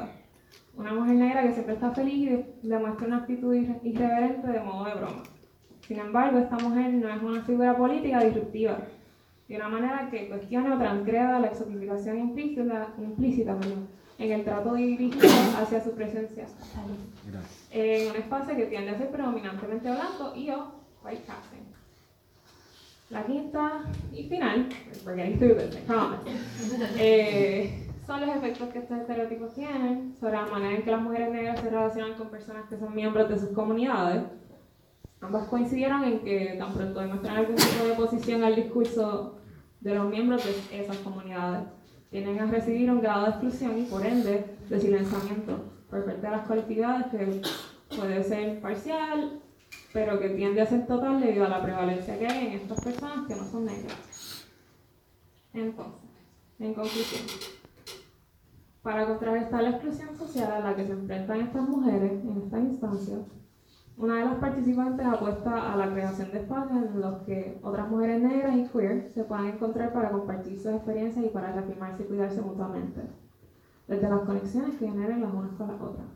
Una 0.76 0.92
mujer 0.92 1.14
negra 1.14 1.44
que 1.44 1.52
siempre 1.52 1.76
está 1.76 1.92
feliz 1.92 2.44
y 2.62 2.68
demuestra 2.68 3.06
una 3.06 3.16
actitud 3.18 3.54
irreverente 3.54 4.48
de 4.48 4.60
modo 4.60 4.84
de 4.84 4.94
broma. 4.96 5.22
Sin 5.80 5.98
embargo, 5.98 6.40
esta 6.40 6.58
mujer 6.58 6.92
no 6.92 7.08
es 7.08 7.22
una 7.22 7.42
figura 7.42 7.74
política 7.74 8.22
disruptiva, 8.22 8.76
de 9.48 9.56
una 9.56 9.68
manera 9.68 10.10
que 10.10 10.28
cuestiona 10.28 10.74
o 10.74 10.78
transgreda 10.78 11.40
la 11.40 11.46
exotificación 11.46 12.18
implícita, 12.18 12.88
implícita 12.98 13.56
en 14.18 14.32
el 14.32 14.44
trato 14.44 14.74
dirigido 14.74 15.28
hacia 15.60 15.82
su 15.82 15.92
presencia 15.92 16.46
en 17.70 18.10
un 18.10 18.16
espacio 18.16 18.56
que 18.56 18.66
tiende 18.66 18.90
a 18.90 18.98
ser 18.98 19.10
predominantemente 19.10 19.90
blanco 19.90 20.32
y 20.34 20.50
o 20.50 20.72
white 21.04 21.22
passing. 21.26 21.66
La 23.10 23.24
quinta 23.24 23.84
y 24.12 24.24
final, 24.24 24.68
we're 25.04 25.14
getting 25.14 25.38
through 25.38 25.56
this, 25.56 25.76
I 25.76 25.80
promise, 25.86 26.22
eh, 26.98 27.86
son 28.06 28.20
los 28.20 28.36
efectos 28.36 28.68
que 28.70 28.78
estos 28.80 28.98
estereotipos 28.98 29.54
tienen 29.54 30.14
sobre 30.18 30.32
la 30.32 30.46
manera 30.46 30.76
en 30.76 30.82
que 30.82 30.90
las 30.90 31.02
mujeres 31.02 31.30
negras 31.30 31.60
se 31.60 31.70
relacionan 31.70 32.14
con 32.14 32.30
personas 32.30 32.68
que 32.68 32.78
son 32.78 32.94
miembros 32.94 33.28
de 33.28 33.38
sus 33.38 33.50
comunidades. 33.50 34.24
Ambas 35.20 35.48
coincidieron 35.48 36.04
en 36.04 36.20
que 36.20 36.56
tan 36.58 36.72
pronto 36.72 37.00
demuestran 37.00 37.36
algún 37.36 37.56
tipo 37.56 37.84
de 37.84 37.92
oposición 37.92 38.42
al 38.42 38.56
discurso 38.56 39.38
de 39.80 39.94
los 39.94 40.08
miembros 40.08 40.44
de 40.44 40.80
esas 40.80 40.96
comunidades, 40.98 41.62
tienen 42.16 42.40
a 42.40 42.46
recibir 42.46 42.90
un 42.90 43.02
grado 43.02 43.24
de 43.24 43.30
exclusión 43.32 43.78
y 43.78 43.82
por 43.82 44.06
ende 44.06 44.56
de 44.70 44.80
silenciamiento 44.80 45.64
por 45.90 46.02
parte 46.02 46.22
de 46.22 46.30
las 46.30 46.46
colectividades 46.46 47.08
que 47.08 47.42
puede 47.94 48.24
ser 48.24 48.58
parcial, 48.62 49.42
pero 49.92 50.18
que 50.18 50.30
tiende 50.30 50.62
a 50.62 50.66
ser 50.66 50.86
total 50.86 51.20
debido 51.20 51.44
a 51.44 51.50
la 51.50 51.62
prevalencia 51.62 52.18
que 52.18 52.26
hay 52.26 52.46
en 52.46 52.52
estas 52.54 52.82
personas 52.82 53.26
que 53.28 53.36
no 53.36 53.44
son 53.44 53.66
negras. 53.66 54.46
Entonces, 55.52 56.08
en 56.58 56.72
conclusión, 56.72 57.22
para 58.80 59.06
contrarrestar 59.06 59.62
la 59.64 59.70
exclusión 59.70 60.16
social 60.16 60.52
a 60.52 60.60
la 60.60 60.74
que 60.74 60.86
se 60.86 60.92
enfrentan 60.92 61.40
estas 61.42 61.68
mujeres 61.68 62.12
en 62.12 62.42
esta 62.44 62.58
instancia, 62.58 63.16
una 63.98 64.18
de 64.18 64.24
las 64.26 64.34
participantes 64.34 65.06
apuesta 65.06 65.72
a 65.72 65.76
la 65.76 65.90
creación 65.90 66.30
de 66.30 66.40
espacios 66.40 66.84
en 66.84 67.00
los 67.00 67.22
que 67.22 67.58
otras 67.62 67.88
mujeres 67.88 68.22
negras 68.22 68.54
y 68.54 68.68
queer 68.68 69.10
se 69.14 69.24
puedan 69.24 69.46
encontrar 69.46 69.92
para 69.94 70.10
compartir 70.10 70.58
sus 70.58 70.72
experiencias 70.72 71.24
y 71.24 71.28
para 71.28 71.52
reafirmarse 71.52 72.02
y 72.02 72.06
cuidarse 72.06 72.42
mutuamente, 72.42 73.00
desde 73.88 74.08
las 74.08 74.20
conexiones 74.20 74.78
que 74.78 74.86
generen 74.86 75.22
las 75.22 75.32
unas 75.32 75.54
con 75.54 75.68
las 75.68 75.80
otras. 75.80 76.06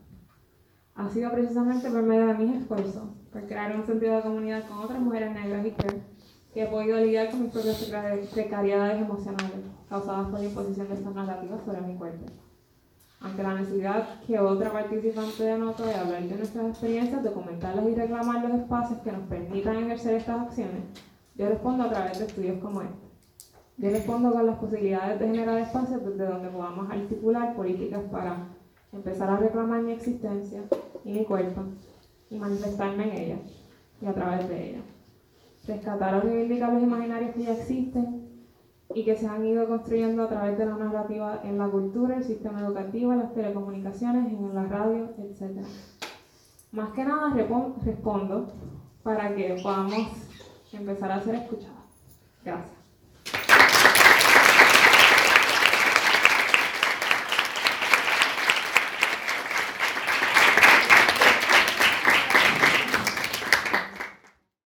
Ha 0.94 1.08
sido 1.08 1.32
precisamente 1.32 1.90
por 1.90 2.02
medio 2.02 2.26
de 2.26 2.34
mis 2.34 2.56
esfuerzos, 2.56 3.08
por 3.32 3.46
crear 3.46 3.74
un 3.74 3.86
sentido 3.86 4.16
de 4.16 4.22
comunidad 4.22 4.68
con 4.68 4.78
otras 4.78 5.00
mujeres 5.00 5.32
negras 5.32 5.64
y 5.64 5.70
queer, 5.70 6.02
que 6.52 6.64
he 6.64 6.66
podido 6.66 6.98
lidiar 6.98 7.30
con 7.30 7.42
mis 7.42 7.52
propias 7.52 7.78
precariedades 8.34 9.00
emocionales 9.00 9.64
causadas 9.88 10.28
por 10.28 10.40
la 10.40 10.46
imposición 10.46 10.88
de 10.88 10.94
estas 10.94 11.14
narrativas 11.14 11.62
sobre 11.64 11.80
mi 11.80 11.96
cuerpo. 11.96 12.26
Ante 13.20 13.42
la 13.42 13.54
necesidad 13.54 14.20
que 14.26 14.38
otra 14.38 14.72
participante 14.72 15.44
denotó 15.44 15.84
de 15.84 15.94
hablar 15.94 16.22
de 16.22 16.36
nuestras 16.36 16.68
experiencias, 16.68 17.22
documentarlas 17.22 17.86
y 17.86 17.94
reclamar 17.94 18.48
los 18.48 18.60
espacios 18.60 19.00
que 19.00 19.12
nos 19.12 19.28
permitan 19.28 19.76
ejercer 19.76 20.14
estas 20.14 20.40
acciones, 20.40 20.82
yo 21.34 21.48
respondo 21.48 21.84
a 21.84 21.90
través 21.90 22.18
de 22.18 22.26
estudios 22.26 22.58
como 22.60 22.80
este. 22.80 23.10
Yo 23.76 23.90
respondo 23.90 24.32
con 24.32 24.46
las 24.46 24.58
posibilidades 24.58 25.20
de 25.20 25.26
generar 25.26 25.58
espacios 25.58 26.04
desde 26.04 26.26
donde 26.26 26.48
podamos 26.48 26.90
articular 26.90 27.54
políticas 27.54 28.02
para 28.10 28.48
empezar 28.92 29.30
a 29.30 29.36
reclamar 29.36 29.82
mi 29.82 29.92
existencia 29.92 30.62
y 31.04 31.12
mi 31.12 31.24
cuerpo 31.24 31.62
y 32.30 32.38
manifestarme 32.38 33.04
en 33.04 33.22
ella 33.22 33.36
y 34.00 34.06
a 34.06 34.14
través 34.14 34.48
de 34.48 34.70
ella. 34.70 34.80
Rescatar 35.66 36.14
o 36.14 36.20
reivindicar 36.20 36.72
los 36.72 36.82
imaginarios 36.82 37.34
que 37.34 37.42
ya 37.42 37.52
existen 37.52 38.19
y 38.94 39.04
que 39.04 39.16
se 39.16 39.26
han 39.26 39.44
ido 39.46 39.68
construyendo 39.68 40.24
a 40.24 40.28
través 40.28 40.58
de 40.58 40.66
la 40.66 40.76
narrativa 40.76 41.40
en 41.44 41.58
la 41.58 41.68
cultura, 41.68 42.16
el 42.16 42.24
sistema 42.24 42.60
educativo, 42.60 43.14
las 43.14 43.32
telecomunicaciones, 43.34 44.32
en 44.32 44.54
la 44.54 44.64
radio, 44.64 45.10
etc. 45.18 45.64
Más 46.72 46.90
que 46.90 47.04
nada 47.04 47.32
respondo 47.34 48.52
para 49.02 49.34
que 49.34 49.60
podamos 49.62 49.94
empezar 50.72 51.12
a 51.12 51.20
ser 51.20 51.36
escuchados. 51.36 51.76
Gracias. 52.44 52.79